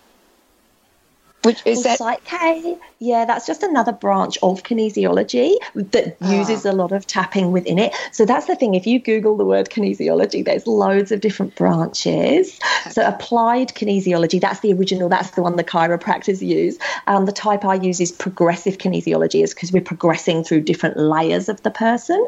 [1.43, 6.37] Which is well, that Psych Yeah, that's just another branch of kinesiology that ah.
[6.37, 7.93] uses a lot of tapping within it.
[8.11, 8.75] So that's the thing.
[8.75, 12.59] If you Google the word kinesiology, there's loads of different branches.
[12.81, 12.91] Okay.
[12.91, 15.07] So applied kinesiology, that's the original.
[15.07, 16.77] That's the one the chiropractors use.
[17.07, 21.47] Um, the type I use is progressive kinesiology, is because we're progressing through different layers
[21.47, 22.25] of the person.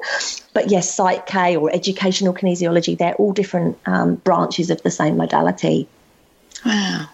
[0.53, 5.17] But yes, Psych K or educational kinesiology, they're all different um, branches of the same
[5.17, 5.89] modality.
[6.65, 7.09] Wow.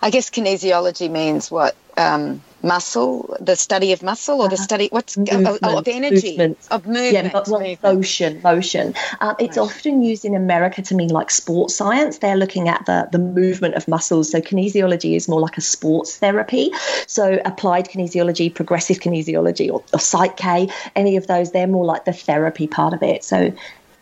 [0.00, 1.76] I guess kinesiology means what?
[1.96, 4.62] Um, muscle, the study of muscle, or the uh-huh.
[4.62, 6.58] study what's movement, oh, of energy movement.
[6.70, 7.82] of movement, yeah, but, well, movement.
[7.82, 8.94] motion, motion.
[9.20, 12.18] Um, it's often used in America to mean like sports science.
[12.18, 14.30] They're looking at the the movement of muscles.
[14.30, 16.70] So kinesiology is more like a sports therapy.
[17.06, 22.04] So applied kinesiology, progressive kinesiology, or, or Psych K, any of those, they're more like
[22.04, 23.24] the therapy part of it.
[23.24, 23.52] So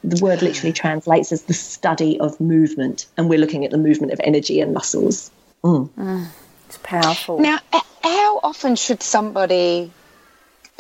[0.05, 4.13] the word literally translates as the study of movement, and we're looking at the movement
[4.13, 5.31] of energy and muscles.
[5.63, 5.89] Mm.
[5.91, 6.27] Mm,
[6.67, 7.41] it's powerful.
[7.41, 7.59] Now,
[8.03, 9.91] how often should somebody,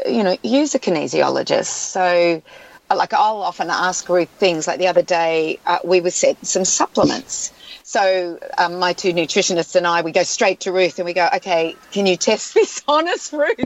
[0.06, 1.66] you know, use a kinesiologist?
[1.66, 2.42] So,
[2.94, 4.66] like, I'll often ask Ruth things.
[4.66, 7.52] Like the other day, uh, we were sent some supplements.
[7.88, 11.28] So um, my two nutritionists and I, we go straight to Ruth and we go,
[11.36, 13.54] okay, can you test this on us, Ruth?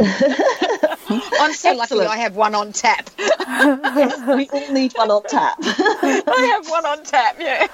[1.40, 3.08] I'm so lucky I have one on tap.
[3.18, 5.56] yes, we all need one on tap.
[5.62, 7.66] I have one on tap, yeah.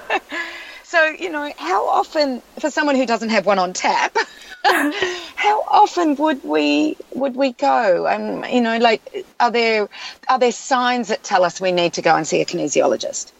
[0.87, 4.15] So, you know, how often, for someone who doesn't have one on tap,
[4.63, 8.07] how often would we would we go?
[8.07, 9.89] And um, you know, like, are there
[10.29, 13.33] are there signs that tell us we need to go and see a kinesiologist?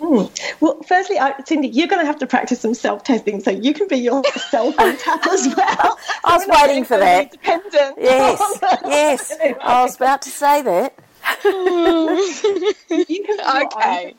[0.00, 0.24] Hmm.
[0.60, 3.86] Well, firstly, Cindy, you're going to have to practice some self testing so you can
[3.86, 5.98] be yourself on tap as well.
[6.24, 7.32] I was waiting for that.
[7.32, 9.32] Dependent yes, yes.
[9.60, 10.94] I was about to say that.
[13.56, 14.14] okay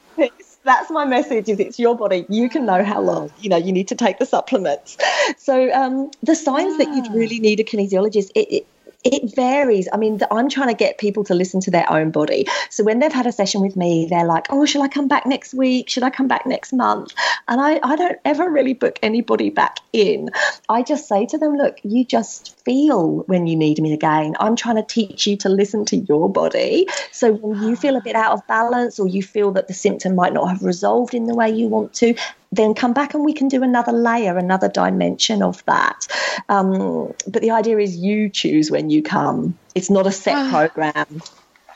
[0.64, 2.26] that's my message is it's your body.
[2.30, 4.98] You can know how long you know you need to take the supplements.
[5.38, 8.68] So um, the signs that you'd really need a kinesiologist it, it,
[9.04, 9.88] it varies.
[9.92, 12.48] I mean, I'm trying to get people to listen to their own body.
[12.70, 15.26] So when they've had a session with me, they're like, oh, should I come back
[15.26, 15.90] next week?
[15.90, 17.14] Should I come back next month?
[17.48, 20.30] And I, I don't ever really book anybody back in.
[20.70, 24.36] I just say to them, look, you just feel when you need me again.
[24.40, 26.88] I'm trying to teach you to listen to your body.
[27.12, 30.16] So when you feel a bit out of balance or you feel that the symptom
[30.16, 32.16] might not have resolved in the way you want to,
[32.56, 36.08] then come back and we can do another layer, another dimension of that.
[36.50, 39.58] Um, but the idea is you choose when you come.
[39.76, 40.50] It's not a set ah.
[40.50, 41.22] program.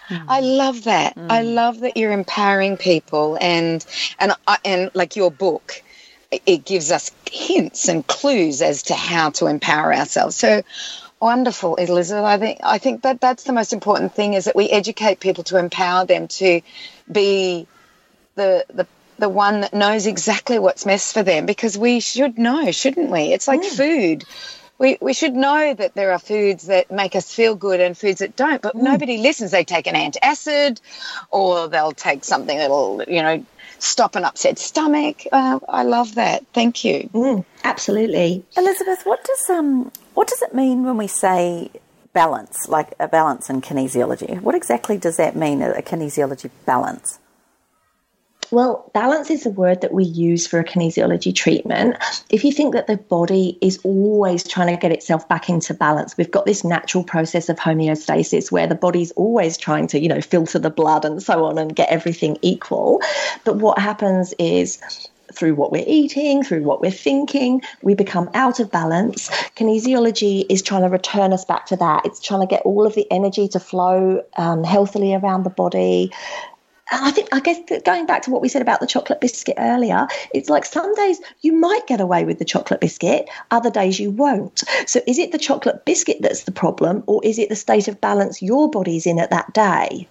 [0.09, 1.15] I love that.
[1.15, 1.27] Mm.
[1.29, 3.85] I love that you're empowering people, and
[4.19, 4.31] and
[4.63, 5.83] and like your book,
[6.45, 10.37] it gives us hints and clues as to how to empower ourselves.
[10.37, 10.63] So
[11.19, 12.23] wonderful, Elizabeth.
[12.23, 15.43] I think I think that that's the most important thing is that we educate people
[15.45, 16.61] to empower them to
[17.11, 17.67] be
[18.35, 22.71] the the the one that knows exactly what's best for them because we should know,
[22.71, 23.33] shouldn't we?
[23.33, 23.75] It's like mm.
[23.75, 24.23] food.
[24.79, 28.19] We, we should know that there are foods that make us feel good and foods
[28.19, 28.81] that don't, but mm.
[28.83, 29.51] nobody listens.
[29.51, 30.79] They take an antacid
[31.31, 33.45] or they'll take something that'll, you know,
[33.79, 35.23] stop an upset stomach.
[35.31, 36.45] Uh, I love that.
[36.53, 37.09] Thank you.
[37.13, 38.45] Mm, absolutely.
[38.55, 41.71] Elizabeth, what does, um, what does it mean when we say
[42.13, 44.41] balance, like a balance in kinesiology?
[44.41, 47.19] What exactly does that mean, a kinesiology balance?
[48.49, 51.97] Well, balance is a word that we use for a kinesiology treatment.
[52.29, 56.17] If you think that the body is always trying to get itself back into balance,
[56.17, 60.21] we've got this natural process of homeostasis where the body's always trying to, you know,
[60.21, 63.01] filter the blood and so on and get everything equal.
[63.43, 64.79] But what happens is
[65.33, 69.29] through what we're eating, through what we're thinking, we become out of balance.
[69.57, 72.05] Kinesiology is trying to return us back to that.
[72.05, 76.11] It's trying to get all of the energy to flow um, healthily around the body,
[76.91, 79.55] and I think, I guess, going back to what we said about the chocolate biscuit
[79.57, 83.99] earlier, it's like some days you might get away with the chocolate biscuit, other days
[83.99, 84.63] you won't.
[84.85, 87.99] So, is it the chocolate biscuit that's the problem, or is it the state of
[88.01, 90.07] balance your body's in at that day?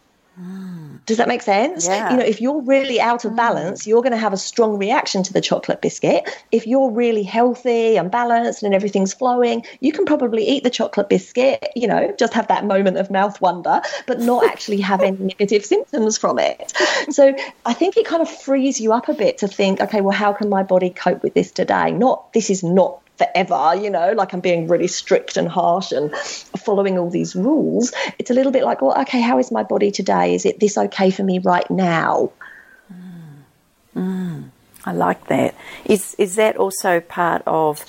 [1.06, 1.86] Does that make sense?
[1.86, 2.10] Yeah.
[2.10, 3.36] You know, if you're really out of hmm.
[3.36, 6.28] balance, you're going to have a strong reaction to the chocolate biscuit.
[6.52, 11.08] If you're really healthy and balanced and everything's flowing, you can probably eat the chocolate
[11.08, 15.16] biscuit, you know, just have that moment of mouth wonder, but not actually have any
[15.16, 16.72] negative symptoms from it.
[17.08, 20.16] So I think it kind of frees you up a bit to think, okay, well,
[20.16, 21.92] how can my body cope with this today?
[21.92, 26.14] Not, this is not forever, you know, like I'm being really strict and harsh and
[26.16, 27.92] following all these rules.
[28.18, 30.34] It's a little bit like, well, okay, how is my body today?
[30.34, 32.32] Is it this okay for me right now?
[33.94, 34.50] Mm,
[34.84, 35.54] I like that.
[35.86, 37.84] Is is that also part of?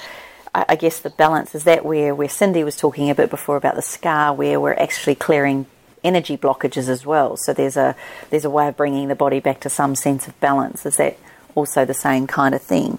[0.55, 3.75] I guess the balance is that where where Cindy was talking a bit before about
[3.75, 5.67] the scar, where we're actually clearing
[6.03, 7.37] energy blockages as well.
[7.37, 7.95] So there's a
[8.29, 10.85] there's a way of bringing the body back to some sense of balance.
[10.85, 11.17] Is that
[11.53, 12.97] also the same kind of thing?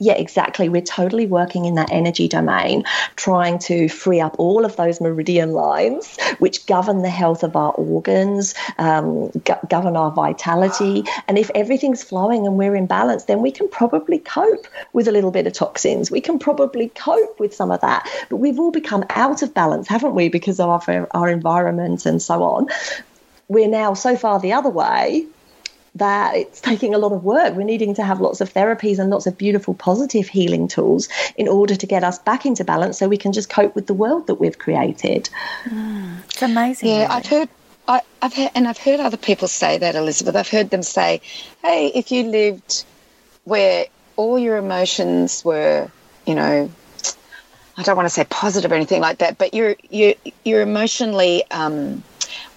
[0.00, 0.68] Yeah, exactly.
[0.68, 2.84] We're totally working in that energy domain,
[3.16, 7.72] trying to free up all of those meridian lines, which govern the health of our
[7.72, 11.02] organs, um, go- govern our vitality.
[11.26, 15.12] And if everything's flowing and we're in balance, then we can probably cope with a
[15.12, 16.12] little bit of toxins.
[16.12, 18.08] We can probably cope with some of that.
[18.30, 22.22] But we've all become out of balance, haven't we, because of our, our environment and
[22.22, 22.68] so on.
[23.48, 25.26] We're now so far the other way
[25.98, 27.54] that it's taking a lot of work.
[27.54, 31.48] We're needing to have lots of therapies and lots of beautiful positive healing tools in
[31.48, 34.26] order to get us back into balance so we can just cope with the world
[34.26, 35.28] that we've created.
[35.64, 36.88] Mm, it's amazing.
[36.88, 37.48] Yeah, I've heard
[37.88, 40.36] I, have heard, and I've heard other people say that, Elizabeth.
[40.36, 41.22] I've heard them say,
[41.62, 42.84] "Hey, if you lived
[43.44, 43.86] where
[44.16, 45.90] all your emotions were,
[46.26, 46.70] you know,
[47.78, 51.44] I don't want to say positive or anything like that, but you're you're you're emotionally,
[51.50, 52.02] um,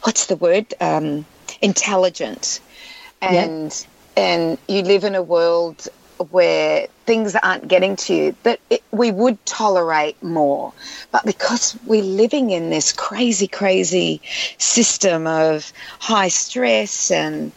[0.01, 1.25] what's the word, um,
[1.61, 2.59] intelligent,
[3.21, 5.87] and and you live in a world
[6.29, 10.71] where things aren't getting to you that it, we would tolerate more.
[11.11, 14.21] But because we're living in this crazy crazy
[14.57, 17.51] system of high stress and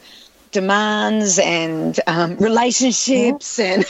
[0.53, 3.85] demands and um, relationships and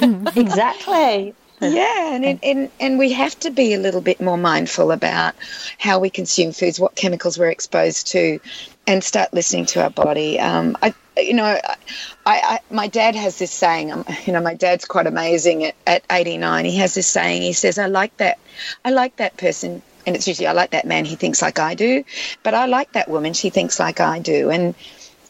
[0.36, 4.92] exactly yeah, and, it, and and we have to be a little bit more mindful
[4.92, 5.34] about
[5.78, 8.40] how we consume foods, what chemicals we're exposed to,
[8.86, 10.38] and start listening to our body.
[10.38, 11.78] Um, I, you know, I,
[12.26, 13.92] I, my dad has this saying.
[13.92, 16.64] Um, you know, my dad's quite amazing at, at 89.
[16.64, 17.42] He has this saying.
[17.42, 18.38] He says, "I like that.
[18.84, 21.04] I like that person." And it's usually I like that man.
[21.04, 22.04] He thinks like I do,
[22.42, 23.34] but I like that woman.
[23.34, 24.74] She thinks like I do, and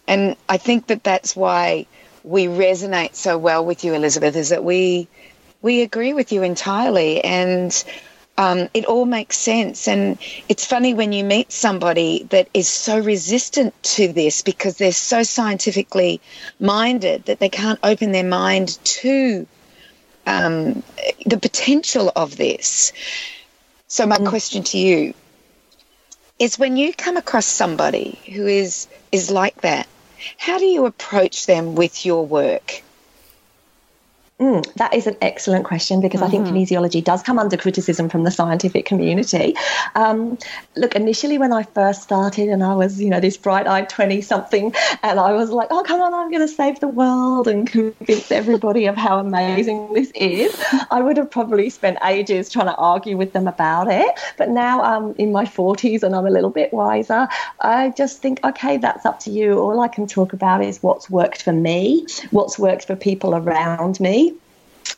[0.07, 1.87] and I think that that's why
[2.23, 4.37] we resonate so well with you, Elizabeth.
[4.37, 5.09] Is that we
[5.63, 7.85] we agree with you entirely, and
[8.37, 9.89] um, it all makes sense.
[9.89, 14.93] And it's funny when you meet somebody that is so resistant to this because they're
[14.93, 16.21] so scientifically
[16.61, 19.47] minded that they can't open their mind to
[20.27, 20.83] um,
[21.27, 22.93] the potential of this.
[23.89, 24.29] So, my mm.
[24.29, 25.15] question to you
[26.39, 29.89] is when you come across somebody who is, is like that,
[30.37, 32.83] how do you approach them with your work?
[34.41, 36.29] Mm, that is an excellent question because mm-hmm.
[36.29, 36.57] I think mm-hmm.
[36.57, 39.57] kinesiology does come under criticism from the scientific community.
[39.97, 40.39] Um,
[40.77, 44.73] look, initially when I first started and I was, you know, this bright-eyed 20-something
[45.03, 48.31] and I was like, oh, come on, I'm going to save the world and convince
[48.31, 50.57] everybody of how amazing this is,
[50.93, 54.21] I would have probably spent ages trying to argue with them about it.
[54.37, 57.27] But now I'm in my 40s and I'm a little bit wiser.
[57.61, 59.59] I just think, okay, that's up to you.
[59.59, 63.99] All I can talk about is what's worked for me, what's worked for people around
[63.99, 64.28] me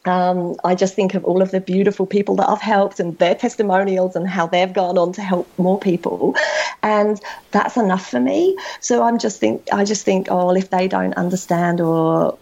[0.07, 3.35] um, I just think of all of the beautiful people that I've helped and their
[3.35, 6.35] testimonials and how they've gone on to help more people,
[6.83, 7.21] and
[7.53, 8.57] that's enough for me.
[8.81, 12.39] So I'm just think I just think, oh, if they don't understand or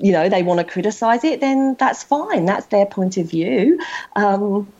[0.00, 2.44] you know they want to criticize it, then that's fine.
[2.44, 3.78] That's their point of view.
[4.16, 4.72] Um,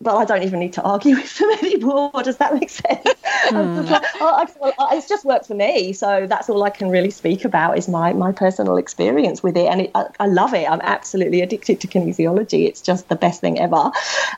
[0.00, 2.12] but I don't even need to argue with them anymore.
[2.22, 3.14] Does that make sense?
[3.48, 3.90] Mm.
[3.90, 7.78] Like, oh, it's just worked for me, so that's all I can really speak about
[7.78, 10.70] is my my personal experience with it, and it, I, I, love it.
[10.70, 12.66] I'm absolutely addicted to kinesiology.
[12.66, 13.90] It's just the best thing ever,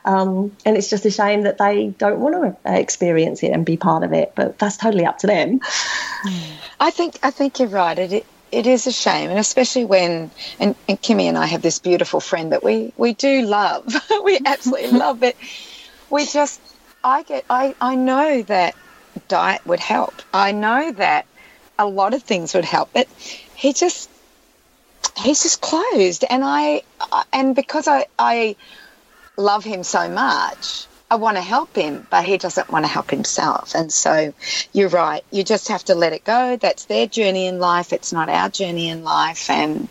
[0.05, 3.77] um, and it's just a shame that they don't want to experience it and be
[3.77, 4.33] part of it.
[4.35, 5.59] But that's totally up to them.
[6.79, 7.97] I think I think you're right.
[7.97, 11.79] It, it is a shame, and especially when and, and Kimmy and I have this
[11.79, 13.93] beautiful friend that we we do love.
[14.23, 15.37] we absolutely love it.
[16.09, 16.61] We just
[17.03, 18.75] I get I I know that
[19.27, 20.21] diet would help.
[20.33, 21.25] I know that
[21.79, 23.07] a lot of things would help, but
[23.55, 24.09] he just
[25.17, 26.83] he's just closed, and I
[27.33, 28.55] and because I I
[29.37, 30.87] love him so much.
[31.11, 33.75] I want to help him, but he doesn't want to help himself.
[33.75, 34.33] And so
[34.71, 35.25] you're right.
[35.29, 36.55] You just have to let it go.
[36.55, 37.91] That's their journey in life.
[37.91, 39.49] It's not our journey in life.
[39.49, 39.89] And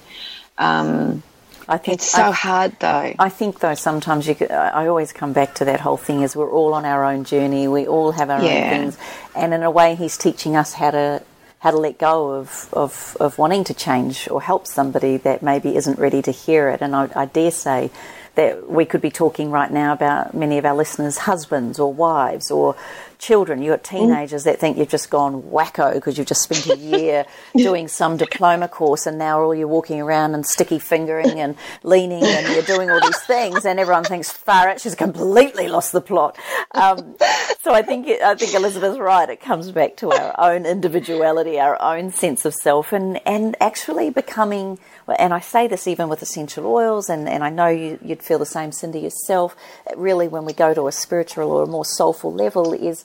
[0.56, 1.22] um,
[1.68, 3.14] I think it's so I, hard though.
[3.18, 4.34] I think though sometimes you.
[4.34, 7.24] Could, I always come back to that whole thing: is we're all on our own
[7.24, 7.68] journey.
[7.68, 8.54] We all have our yeah.
[8.54, 8.98] own things,
[9.36, 11.22] and in a way, he's teaching us how to
[11.58, 15.76] how to let go of, of, of wanting to change or help somebody that maybe
[15.76, 16.80] isn't ready to hear it.
[16.80, 17.90] And I, I dare say
[18.34, 22.50] that we could be talking right now about many of our listeners' husbands or wives
[22.50, 22.76] or
[23.18, 23.62] children.
[23.62, 27.26] You've got teenagers that think you've just gone wacko because you've just spent a year
[27.56, 32.24] doing some diploma course and now all you're walking around and sticky fingering and leaning
[32.24, 36.38] and you're doing all these things and everyone thinks Farah, she's completely lost the plot.
[36.72, 37.16] Um,
[37.60, 39.28] so I think I think Elizabeth's right.
[39.28, 44.10] It comes back to our own individuality, our own sense of self, and and actually
[44.10, 44.78] becoming
[45.18, 48.38] and I say this even with essential oils, and, and I know you, would feel
[48.38, 49.56] the same, Cindy, yourself.
[49.96, 53.04] Really, when we go to a spiritual or a more soulful level, is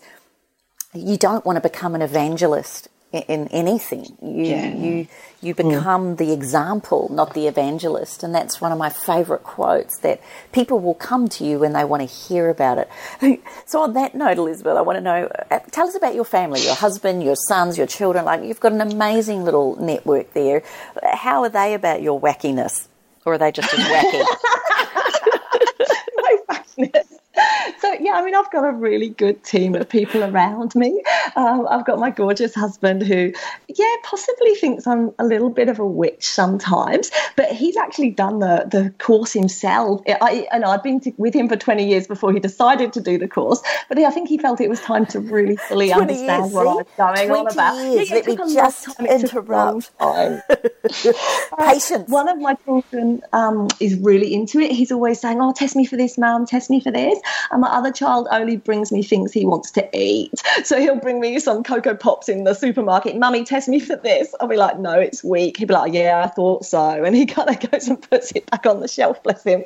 [0.93, 4.05] you don't want to become an evangelist in anything.
[4.21, 4.75] You yeah.
[4.75, 5.07] you
[5.41, 6.15] you become yeah.
[6.15, 9.99] the example, not the evangelist, and that's one of my favourite quotes.
[9.99, 12.89] That people will come to you when they want to hear about it.
[13.67, 15.29] So, on that note, Elizabeth, I want to know.
[15.49, 18.25] Uh, tell us about your family, your husband, your sons, your children.
[18.25, 20.63] Like you've got an amazing little network there.
[21.03, 22.87] How are they about your wackiness,
[23.25, 24.21] or are they just as wacky?
[26.17, 27.19] my wackiness
[27.79, 31.01] so yeah, I mean, I've got a really good team of people around me.
[31.35, 33.33] Um, I've got my gorgeous husband who,
[33.67, 38.39] yeah, possibly thinks I'm a little bit of a witch sometimes, but he's actually done
[38.39, 40.01] the the course himself.
[40.07, 43.17] I, and I'd been to, with him for 20 years before he decided to do
[43.17, 46.53] the course, but I think he felt it was time to really fully understand years,
[46.53, 47.75] what I was going on about.
[47.75, 48.09] Years.
[48.09, 49.91] Yeah, Let me just interrupt.
[51.59, 52.09] Patience.
[52.09, 54.71] one of my children um, is really into it.
[54.71, 56.45] He's always saying, "Oh, test me for this, mum.
[56.45, 57.19] Test me for this."
[57.51, 60.31] And my other child only brings me things he wants to eat.
[60.63, 63.17] So he'll bring me some Coco Pops in the supermarket.
[63.17, 64.33] Mummy, test me for this.
[64.39, 65.57] I'll be like, no, it's weak.
[65.57, 67.03] He'll be like, yeah, I thought so.
[67.03, 69.63] And he kind of goes and puts it back on the shelf, bless him.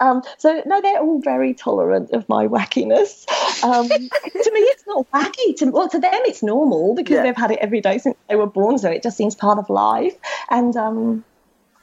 [0.00, 3.26] Um, so, no, they're all very tolerant of my wackiness.
[3.62, 5.56] Um, to me, it's not wacky.
[5.58, 7.22] To, well, to them, it's normal because yeah.
[7.22, 8.78] they've had it every day since they were born.
[8.78, 10.14] So it just seems part of life.
[10.50, 11.24] And, um,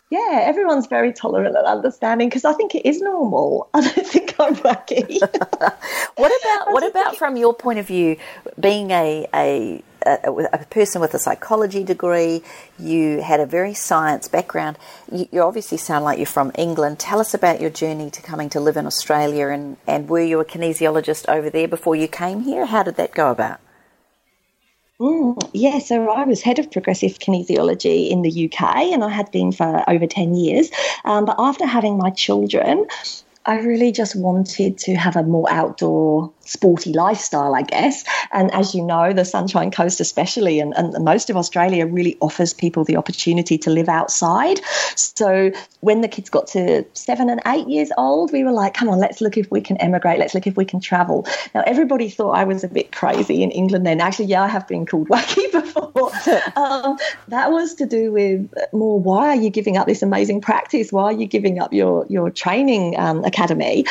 [0.09, 3.69] yeah, everyone's very tolerant and understanding because I think it is normal.
[3.73, 5.19] I don't think I'm wacky.
[6.15, 8.17] what about what about from your point of view,
[8.59, 12.43] being a, a a, a, person with a psychology degree,
[12.77, 14.77] you had a very science background.
[15.09, 16.99] You, you, obviously sound like you're from England.
[16.99, 20.41] Tell us about your journey to coming to live in Australia, and, and were you
[20.41, 22.65] a kinesiologist over there before you came here?
[22.65, 23.61] How did that go about?
[25.53, 28.61] Yeah, so I was head of progressive kinesiology in the UK
[28.93, 30.69] and I had been for over 10 years.
[31.03, 32.85] Um, but after having my children,
[33.45, 38.03] I really just wanted to have a more outdoor sporty lifestyle, I guess.
[38.31, 42.53] And as you know, the Sunshine Coast, especially, and, and most of Australia, really offers
[42.53, 44.59] people the opportunity to live outside.
[44.95, 48.89] So when the kids got to seven and eight years old, we were like, come
[48.89, 50.19] on, let's look if we can emigrate.
[50.19, 51.25] Let's look if we can travel.
[51.53, 54.01] Now, everybody thought I was a bit crazy in England then.
[54.01, 55.91] Actually, yeah, I have been called wacky before.
[56.55, 60.91] um, that was to do with more why are you giving up this amazing practice?
[60.91, 63.85] Why are you giving up your, your training um, academy?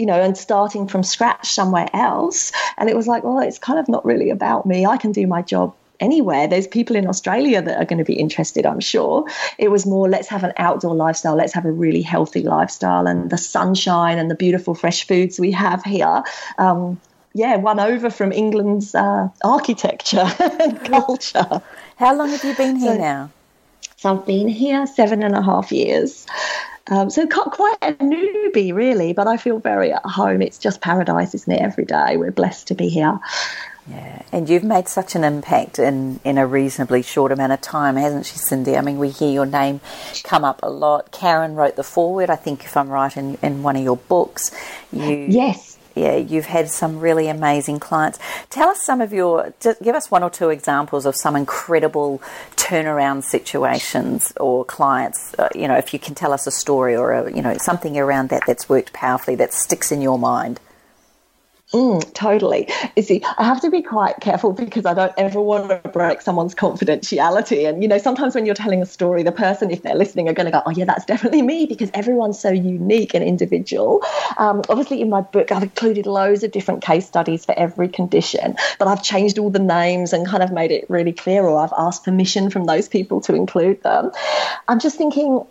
[0.00, 2.52] You know, and starting from scratch somewhere else.
[2.78, 4.86] And it was like, well, it's kind of not really about me.
[4.86, 6.48] I can do my job anywhere.
[6.48, 9.26] There's people in Australia that are going to be interested, I'm sure.
[9.58, 13.28] It was more, let's have an outdoor lifestyle, let's have a really healthy lifestyle, and
[13.28, 16.22] the sunshine and the beautiful fresh foods we have here.
[16.56, 16.98] Um,
[17.34, 20.24] yeah, won over from England's uh, architecture
[20.60, 21.62] and culture.
[21.96, 23.30] How long have you been here so, now?
[23.96, 26.26] So I've been here seven and a half years.
[26.90, 30.42] Um, so quite a newbie, really, but I feel very at home.
[30.42, 31.60] It's just paradise, isn't it?
[31.60, 33.18] Every day we're blessed to be here.
[33.88, 37.96] Yeah, and you've made such an impact in, in a reasonably short amount of time,
[37.96, 38.76] hasn't she, Cindy?
[38.76, 39.80] I mean, we hear your name
[40.22, 41.12] come up a lot.
[41.12, 44.50] Karen wrote the foreword, I think, if I'm right, in, in one of your books.
[44.92, 45.69] You yes
[46.00, 48.18] yeah, you've had some really amazing clients.
[48.48, 52.22] Tell us some of your, give us one or two examples of some incredible
[52.56, 55.34] turnaround situations or clients.
[55.38, 57.98] Uh, you know, if you can tell us a story or a, you know something
[57.98, 60.58] around that that's worked powerfully that sticks in your mind.
[61.72, 62.68] Mm, totally.
[62.96, 66.20] You see, I have to be quite careful because I don't ever want to break
[66.20, 67.68] someone's confidentiality.
[67.68, 70.32] And, you know, sometimes when you're telling a story, the person, if they're listening, are
[70.32, 74.02] going to go, oh, yeah, that's definitely me because everyone's so unique and individual.
[74.36, 78.56] Um, obviously, in my book, I've included loads of different case studies for every condition,
[78.80, 81.74] but I've changed all the names and kind of made it really clear, or I've
[81.78, 84.10] asked permission from those people to include them.
[84.66, 85.46] I'm just thinking,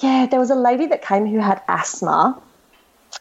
[0.00, 2.40] yeah, there was a lady that came who had asthma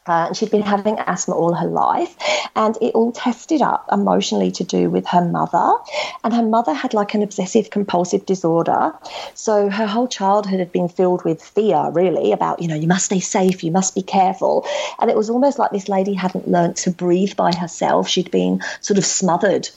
[0.07, 2.15] Uh, and she'd been having asthma all her life,
[2.55, 5.75] and it all tested up emotionally to do with her mother.
[6.23, 8.93] And her mother had like an obsessive compulsive disorder.
[9.35, 13.05] So her whole childhood had been filled with fear, really, about, you know, you must
[13.05, 14.65] stay safe, you must be careful.
[14.99, 18.07] And it was almost like this lady hadn't learnt to breathe by herself.
[18.07, 19.69] She'd been sort of smothered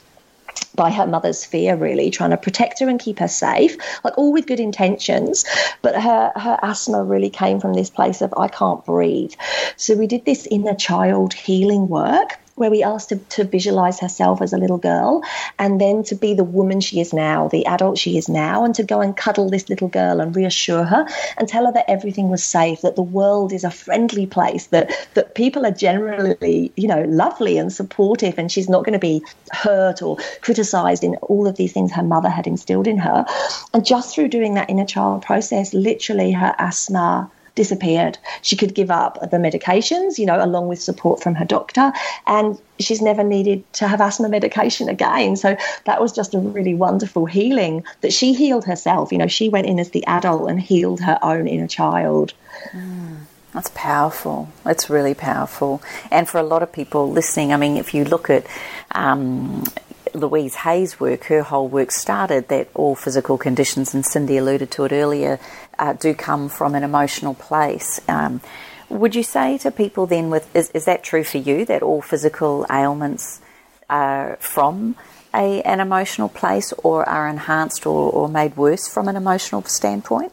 [0.75, 4.33] by her mother's fear, really, trying to protect her and keep her safe, like all
[4.33, 5.45] with good intentions.
[5.83, 9.35] But her, her asthma really came from this place of, I can't breathe.
[9.77, 14.41] So we did this inner child healing work where we asked her to visualize herself
[14.41, 15.23] as a little girl
[15.59, 18.75] and then to be the woman she is now, the adult she is now, and
[18.75, 22.29] to go and cuddle this little girl and reassure her and tell her that everything
[22.29, 26.87] was safe, that the world is a friendly place, that, that people are generally, you
[26.87, 31.47] know, lovely and supportive, and she's not going to be hurt or criticized in all
[31.47, 33.25] of these things her mother had instilled in her.
[33.73, 38.19] And just through doing that inner child process, literally her asthma disappeared.
[38.43, 41.93] She could give up the medications, you know, along with support from her doctor,
[42.27, 45.37] and she's never needed to have asthma medication again.
[45.37, 49.13] So that was just a really wonderful healing that she healed herself.
[49.13, 52.35] You know, she went in as the adult and healed her own inner child.
[52.73, 53.27] Mm.
[53.55, 54.49] That's powerful.
[54.65, 55.81] That's really powerful.
[56.11, 58.45] And for a lot of people listening, I mean, if you look at
[58.91, 59.63] um,
[60.15, 64.85] Louise Hay's work, her whole work started that all physical conditions, and Cindy alluded to
[64.85, 65.41] it earlier,
[65.79, 68.01] uh, do come from an emotional place.
[68.09, 68.41] Um,
[68.89, 72.01] would you say to people then, with is, is that true for you that all
[72.01, 73.41] physical ailments
[73.91, 74.97] are from
[75.35, 80.33] a, an emotional place or are enhanced or, or made worse from an emotional standpoint?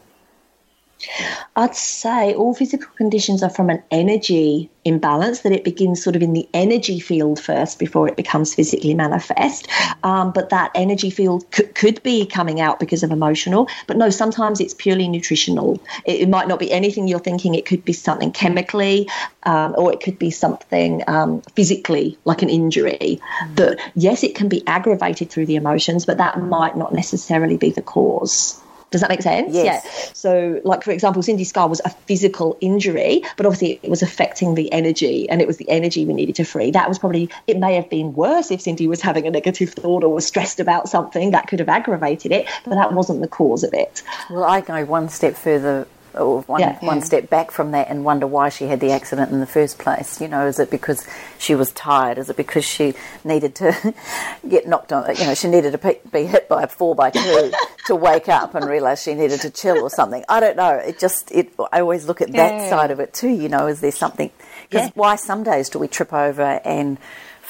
[1.56, 6.22] I'd say all physical conditions are from an energy imbalance, that it begins sort of
[6.22, 9.68] in the energy field first before it becomes physically manifest.
[10.02, 14.10] Um, but that energy field c- could be coming out because of emotional, but no,
[14.10, 15.80] sometimes it's purely nutritional.
[16.04, 19.08] It, it might not be anything you're thinking, it could be something chemically,
[19.44, 23.20] um, or it could be something um, physically, like an injury.
[23.54, 27.70] That, yes, it can be aggravated through the emotions, but that might not necessarily be
[27.70, 28.60] the cause.
[28.92, 29.54] Does that make sense?
[29.54, 29.84] Yes.
[29.84, 30.12] Yeah.
[30.12, 34.54] So, like for example, Cindy's scar was a physical injury, but obviously it was affecting
[34.54, 36.70] the energy, and it was the energy we needed to free.
[36.70, 37.58] That was probably it.
[37.58, 40.88] May have been worse if Cindy was having a negative thought or was stressed about
[40.88, 44.02] something that could have aggravated it, but that wasn't the cause of it.
[44.28, 46.78] Well, I go one step further or one, yeah.
[46.80, 49.78] one step back from that and wonder why she had the accident in the first
[49.78, 50.20] place.
[50.20, 51.06] You know, is it because
[51.38, 52.18] she was tired?
[52.18, 52.94] Is it because she
[53.24, 53.94] needed to
[54.48, 55.14] get knocked on?
[55.16, 57.52] You know, she needed to be hit by a four by two
[57.86, 60.24] to wake up and realise she needed to chill or something.
[60.28, 60.74] I don't know.
[60.74, 61.52] It just it.
[61.72, 62.70] I always look at that yeah.
[62.70, 63.30] side of it too.
[63.30, 64.30] You know, is there something?
[64.68, 64.92] Because yeah.
[64.94, 66.98] why some days do we trip over and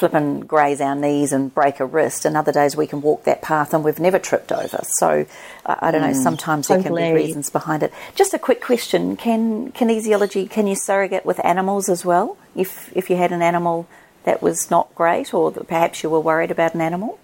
[0.02, 3.22] flip and graze our knees and break a wrist, and other days we can walk
[3.22, 4.80] that path and we've never tripped over.
[4.98, 5.26] So
[5.64, 6.20] I, I don't mm, know.
[6.20, 7.02] Sometimes totally.
[7.02, 7.92] there can be reasons behind it.
[8.16, 12.36] Just a quick question: Can kinesiology can you surrogate with animals as well?
[12.56, 13.86] If if you had an animal
[14.24, 17.20] that was not great, or perhaps you were worried about an animal.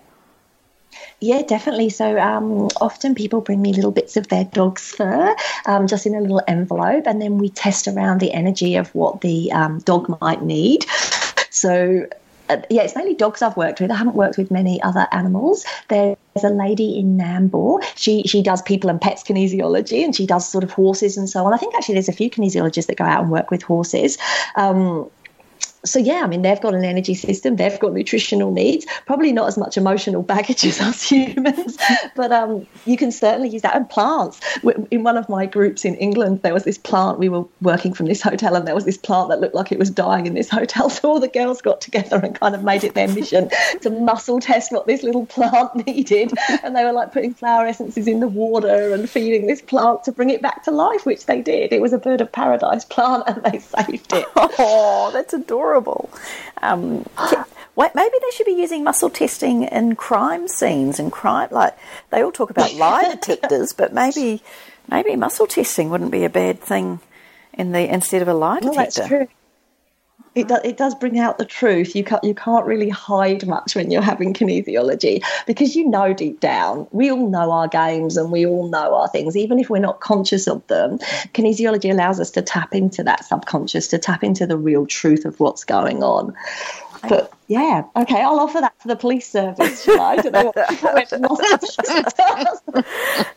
[1.20, 1.90] Yeah, definitely.
[1.90, 5.34] So um, often people bring me little bits of their dog's fur,
[5.66, 9.20] um, just in a little envelope, and then we test around the energy of what
[9.20, 10.86] the um, dog might need.
[11.50, 12.06] So
[12.48, 13.90] uh, yeah, it's mainly dogs I've worked with.
[13.90, 15.64] I haven't worked with many other animals.
[15.88, 17.82] There's a lady in Nambour.
[17.96, 21.44] She she does people and pets kinesiology, and she does sort of horses and so
[21.46, 21.54] on.
[21.54, 24.18] I think actually there's a few kinesiologists that go out and work with horses.
[24.56, 25.10] Um,
[25.84, 29.48] so yeah, I mean they've got an energy system, they've got nutritional needs, probably not
[29.48, 31.78] as much emotional baggage as us humans,
[32.16, 33.76] but um, you can certainly use that.
[33.76, 34.40] And plants.
[34.90, 37.18] In one of my groups in England, there was this plant.
[37.18, 39.78] We were working from this hotel, and there was this plant that looked like it
[39.78, 40.90] was dying in this hotel.
[40.98, 43.50] So all the girls got together and kind of made it their mission
[43.82, 46.32] to muscle test what this little plant needed,
[46.64, 50.12] and they were like putting flower essences in the water and feeding this plant to
[50.12, 51.72] bring it back to life, which they did.
[51.72, 54.26] It was a bird of paradise plant, and they saved it.
[54.34, 56.10] Oh, that's adorable horrible.
[56.62, 57.04] Um,
[57.76, 61.48] maybe they should be using muscle testing in crime scenes and crime.
[61.50, 61.76] Like
[62.10, 64.42] they all talk about lie detectors, but maybe
[64.88, 67.00] maybe muscle testing wouldn't be a bad thing
[67.52, 68.76] in the instead of a lie detector.
[68.76, 69.28] Well, that's true
[70.38, 71.94] it, do, it does bring out the truth.
[71.94, 76.40] You can't, you can't really hide much when you're having kinesiology because you know deep
[76.40, 79.78] down, we all know our games and we all know our things, even if we're
[79.78, 80.98] not conscious of them.
[81.34, 85.38] Kinesiology allows us to tap into that subconscious, to tap into the real truth of
[85.40, 86.34] what's going on.
[87.02, 89.88] But yeah, okay, I'll offer that to the police service.
[89.88, 90.16] I?
[90.16, 90.52] don't know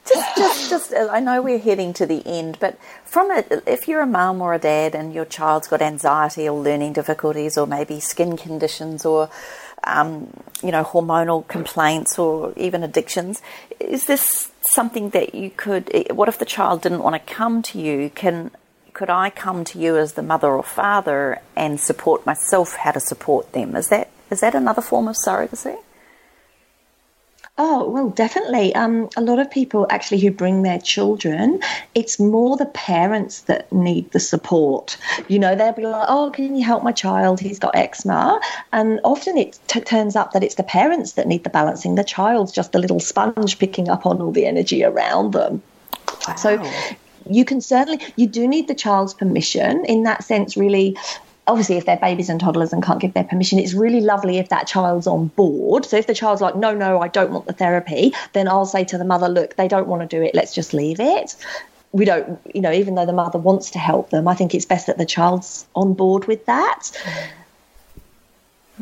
[0.08, 0.94] just, just.
[0.94, 4.54] I know we're heading to the end, but from a, if you're a mum or
[4.54, 9.30] a dad and your child's got anxiety or learning difficulties, or maybe skin conditions, or
[9.84, 10.30] um,
[10.62, 13.42] you know, hormonal complaints, or even addictions,
[13.80, 15.92] is this something that you could?
[16.12, 18.12] What if the child didn't want to come to you?
[18.14, 18.52] Can
[19.02, 23.00] could I come to you as the mother or father and support myself how to
[23.00, 23.76] support them?
[23.76, 25.76] Is that is that another form of surrogacy?
[27.58, 28.76] Oh, well, definitely.
[28.76, 31.62] Um, a lot of people actually who bring their children,
[31.96, 34.98] it's more the parents that need the support.
[35.28, 37.40] You know, they'll be like, oh, can you help my child?
[37.40, 38.40] He's got eczema.
[38.72, 41.96] And often it t- turns up that it's the parents that need the balancing.
[41.96, 45.64] The child's just a little sponge picking up on all the energy around them.
[46.28, 46.36] Wow.
[46.36, 46.72] So
[47.30, 50.98] you can certainly, you do need the child's permission in that sense, really.
[51.48, 54.50] Obviously if they're babies and toddlers and can't give their permission it's really lovely if
[54.50, 55.84] that child's on board.
[55.86, 58.84] So if the child's like no no i don't want the therapy then i'll say
[58.86, 60.36] to the mother look they don't want to do it.
[60.36, 61.36] Let's just leave it.
[61.94, 64.66] We don't you know even though the mother wants to help them i think it's
[64.66, 66.92] best that the child's on board with that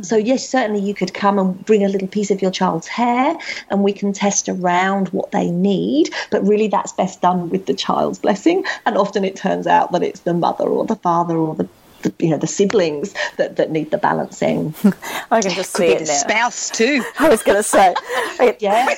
[0.02, 3.38] so yes certainly you could come and bring a little piece of your child's hair
[3.70, 7.74] and we can test around what they need but really that's best done with the
[7.74, 11.56] child's blessing and often it turns out that it's the mother or the father or
[11.56, 11.68] the
[12.02, 14.74] the, you know the siblings that, that need the balancing.
[15.32, 16.14] I can just see it now.
[16.14, 17.04] Spouse too.
[17.20, 17.94] I was going to say,
[18.60, 18.96] yeah.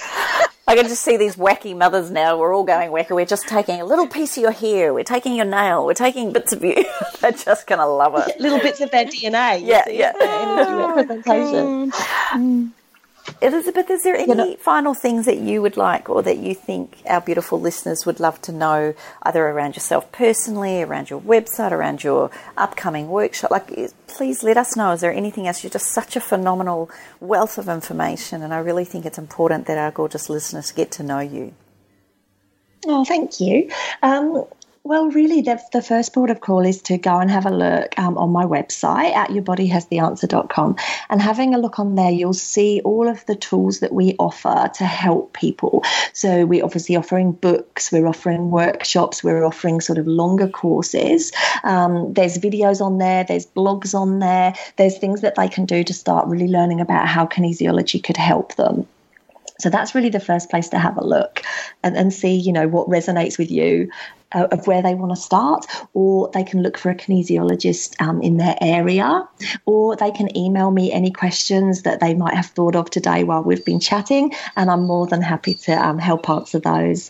[0.72, 2.38] I can just see these wacky mothers now.
[2.38, 3.12] We're all going wacky.
[3.12, 4.94] We're just taking a little piece of your hair.
[4.94, 5.86] We're taking your nail.
[5.86, 6.86] We're taking bits of you.
[7.20, 8.40] They're just going to love it.
[8.40, 9.68] Little bits of their DNA.
[9.68, 10.14] Yeah, yeah.
[10.22, 11.92] Energy representation.
[11.94, 12.72] Oh,
[13.42, 17.22] Elizabeth, is there any final things that you would like or that you think our
[17.22, 18.94] beautiful listeners would love to know,
[19.24, 23.52] either around yourself personally, around your website, around your upcoming workshop?
[23.52, 23.72] Like,
[24.08, 24.92] please let us know.
[24.92, 25.64] Is there anything else?
[25.64, 29.78] You're just such a phenomenal wealth of information, and I really think it's important that
[29.78, 31.54] our gorgeous listeners get to know you.
[32.88, 33.72] Oh, thank you.
[34.02, 34.46] Um,
[34.84, 37.98] well, really, the, the first port of call is to go and have a look
[38.00, 40.76] um, on my website at yourbodyhastheanswer.com.
[41.10, 44.72] And having a look on there, you'll see all of the tools that we offer
[44.76, 45.84] to help people.
[46.14, 51.32] So, we're obviously offering books, we're offering workshops, we're offering sort of longer courses.
[51.64, 55.84] Um, there's videos on there, there's blogs on there, there's things that they can do
[55.84, 58.88] to start really learning about how kinesiology could help them.
[59.62, 61.42] So that's really the first place to have a look
[61.84, 63.90] and, and see, you know, what resonates with you
[64.34, 68.22] uh, of where they want to start, or they can look for a kinesiologist um,
[68.22, 69.28] in their area,
[69.66, 73.44] or they can email me any questions that they might have thought of today while
[73.44, 77.10] we've been chatting, and I'm more than happy to um, help answer those.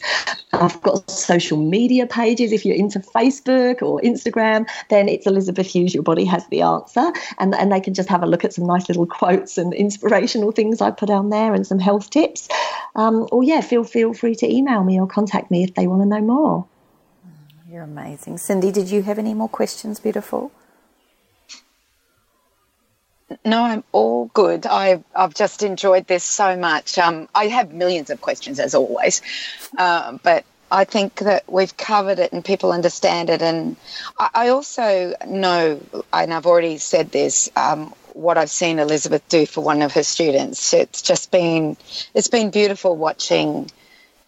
[0.53, 2.51] I've got social media pages.
[2.51, 7.11] If you're into Facebook or Instagram, then it's Elizabeth Hughes, Your Body Has the Answer,
[7.39, 10.51] and, and they can just have a look at some nice little quotes and inspirational
[10.51, 12.40] things I put on there and some health tips.
[12.95, 16.01] Um, or yeah, feel feel free to email me or contact me if they want
[16.01, 16.67] to know more.
[17.69, 18.37] You're amazing.
[18.37, 20.51] Cindy, did you have any more questions, beautiful?
[23.45, 24.65] No, I'm all good.
[24.65, 26.97] I've, I've just enjoyed this so much.
[26.97, 29.21] Um, I have millions of questions, as always,
[29.77, 33.41] uh, but I think that we've covered it and people understand it.
[33.41, 33.77] And
[34.19, 35.81] I, I also know,
[36.11, 40.03] and I've already said this, um, what I've seen Elizabeth do for one of her
[40.03, 40.73] students.
[40.73, 41.77] It's just been,
[42.13, 43.69] it's been beautiful watching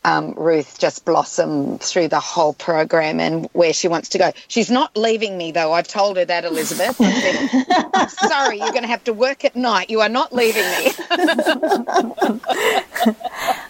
[0.06, 4.32] um, Ruth just blossom through the whole program and where she wants to go.
[4.47, 5.72] She's not leaving me, though.
[5.72, 6.97] I've told her that, Elizabeth.
[6.99, 9.89] I'm sorry, you're going to have to work at night.
[9.89, 10.91] You are not leaving me.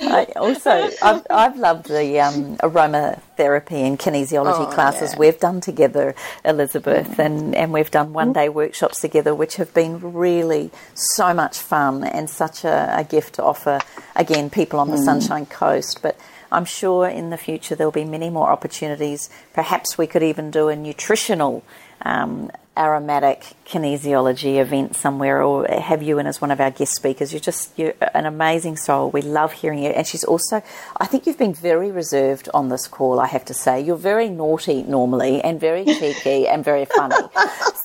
[0.06, 5.20] I also, I've, I've loved the um, aromatherapy and kinesiology oh, classes yeah.
[5.20, 7.26] we've done together, Elizabeth, mm.
[7.26, 12.04] and, and we've done one day workshops together, which have been really so much fun
[12.04, 13.80] and such a, a gift to offer,
[14.16, 15.06] again, people on the mm.
[15.06, 16.02] Sunshine Coast.
[16.02, 16.18] But
[16.54, 19.30] I'm sure in the future there'll be many more opportunities.
[19.54, 21.64] Perhaps we could even do a nutritional
[22.04, 27.32] um, aromatic kinesiology event somewhere or have you in as one of our guest speakers.
[27.32, 29.12] You're just you're an amazing soul.
[29.12, 29.90] We love hearing you.
[29.90, 30.64] And she's also
[30.98, 33.82] I think you've been very reserved on this call, I have to say.
[33.82, 37.16] You're very naughty normally and very cheeky and very funny.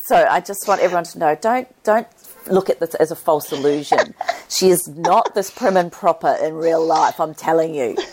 [0.08, 2.08] So I just want everyone to know don't don't
[2.50, 4.14] look at this as a false illusion.
[4.50, 7.94] She is not this prim and proper in real life, I'm telling you.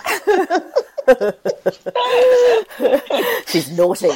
[3.48, 4.10] She's naughty.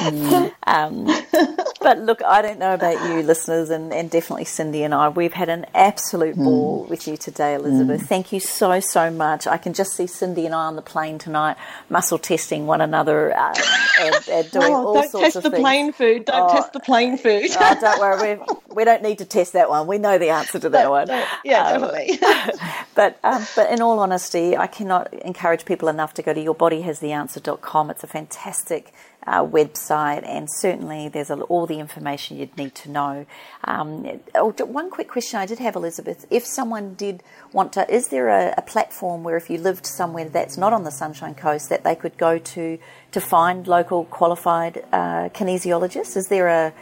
[0.66, 1.06] Um,
[1.80, 5.08] but look, I don't know about you, listeners, and, and, definitely Cindy and I.
[5.08, 6.44] We've had an absolute hmm.
[6.44, 6.88] ball mm.
[6.88, 8.02] with you today, Elizabeth.
[8.02, 8.06] Mm.
[8.06, 9.46] Thank you so, so much.
[9.46, 11.56] I can just see Cindy and I on the plane tonight,
[11.88, 13.54] muscle testing one another uh,
[14.00, 15.42] and, and, doing oh, all sorts of things.
[15.42, 16.24] Don't test the plane food.
[16.24, 17.50] Don't oh, test the plane food.
[17.58, 18.36] oh, don't worry.
[18.36, 19.86] We, we don't need to test that one.
[19.86, 21.08] We know the answer to that one.
[21.44, 22.18] yeah, um, definitely.
[22.94, 26.54] but, um, but in all honesty, I cannot encourage people enough to go to your
[26.54, 27.90] body bodyhastheanswer.com.
[27.90, 28.92] It's a fantastic
[29.30, 33.26] uh, website, and certainly there's all the information you'd need to know.
[33.62, 36.26] Um, oh, one quick question I did have, Elizabeth.
[36.30, 37.22] If someone did
[37.52, 40.82] want to, is there a, a, platform where if you lived somewhere that's not on
[40.82, 42.78] the Sunshine Coast that they could go to
[43.12, 46.16] to find local qualified uh, kinesiologists?
[46.16, 46.72] Is there a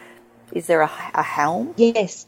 [0.53, 1.75] is there a, a helm?
[1.77, 2.27] Yes,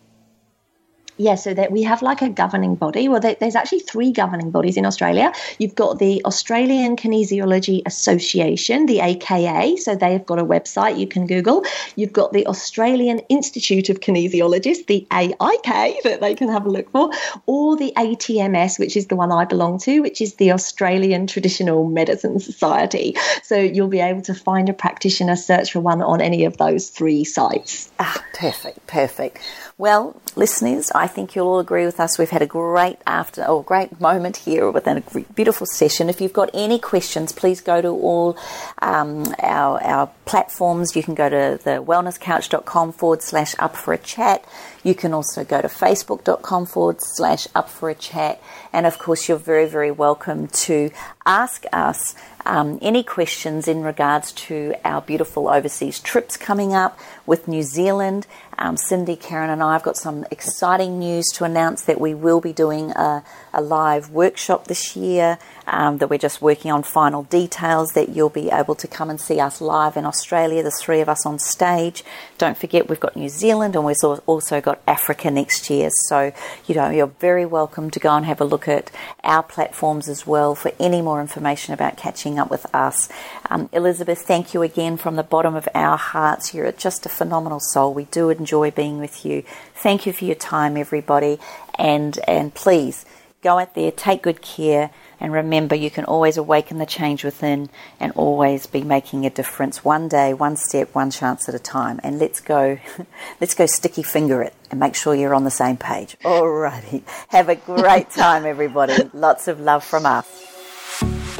[1.20, 3.06] yeah, so that we have like a governing body.
[3.06, 5.32] Well, there's actually three governing bodies in Australia.
[5.58, 11.26] You've got the Australian Kinesiology Association, the AKA, so they've got a website you can
[11.26, 11.62] Google.
[11.94, 16.90] You've got the Australian Institute of Kinesiologists, the AIK, that they can have a look
[16.90, 17.10] for,
[17.44, 21.86] or the ATMS, which is the one I belong to, which is the Australian Traditional
[21.86, 23.14] Medicine Society.
[23.42, 26.88] So you'll be able to find a practitioner, search for one on any of those
[26.88, 27.92] three sites.
[27.98, 29.38] Ah, perfect, perfect.
[29.80, 32.18] Well, listeners, I think you'll all agree with us.
[32.18, 35.02] We've had a great after or great moment here with a
[35.34, 36.10] beautiful session.
[36.10, 38.36] If you've got any questions, please go to all
[38.82, 40.94] um, our, our platforms.
[40.94, 44.44] You can go to the wellnesscouch.com forward slash up for a chat.
[44.84, 48.38] You can also go to facebook.com forward slash up for a chat.
[48.74, 50.90] And of course, you're very, very welcome to
[51.24, 52.14] ask us
[52.46, 58.26] um, any questions in regards to our beautiful overseas trips coming up with New Zealand.
[58.62, 62.42] Um, Cindy, Karen, and I have got some exciting news to announce that we will
[62.42, 65.38] be doing a, a live workshop this year.
[65.72, 67.92] Um, that we're just working on final details.
[67.92, 71.08] That you'll be able to come and see us live in Australia, the three of
[71.08, 72.02] us on stage.
[72.38, 73.96] Don't forget, we've got New Zealand and we've
[74.26, 75.88] also got Africa next year.
[76.08, 76.32] So,
[76.66, 78.90] you know, you're very welcome to go and have a look at
[79.22, 83.08] our platforms as well for any more information about catching up with us.
[83.48, 86.52] Um, Elizabeth, thank you again from the bottom of our hearts.
[86.52, 87.94] You're just a phenomenal soul.
[87.94, 89.44] We do enjoy being with you.
[89.74, 91.38] Thank you for your time, everybody.
[91.78, 93.04] And, and please
[93.42, 94.90] go out there, take good care,
[95.20, 97.68] and remember you can always awaken the change within
[98.00, 102.00] and always be making a difference one day, one step, one chance at a time.
[102.02, 102.78] And let's go,
[103.40, 106.16] let's go sticky finger it and make sure you're on the same page.
[106.24, 107.02] Alrighty.
[107.28, 109.10] Have a great time, everybody.
[109.12, 111.39] Lots of love from us.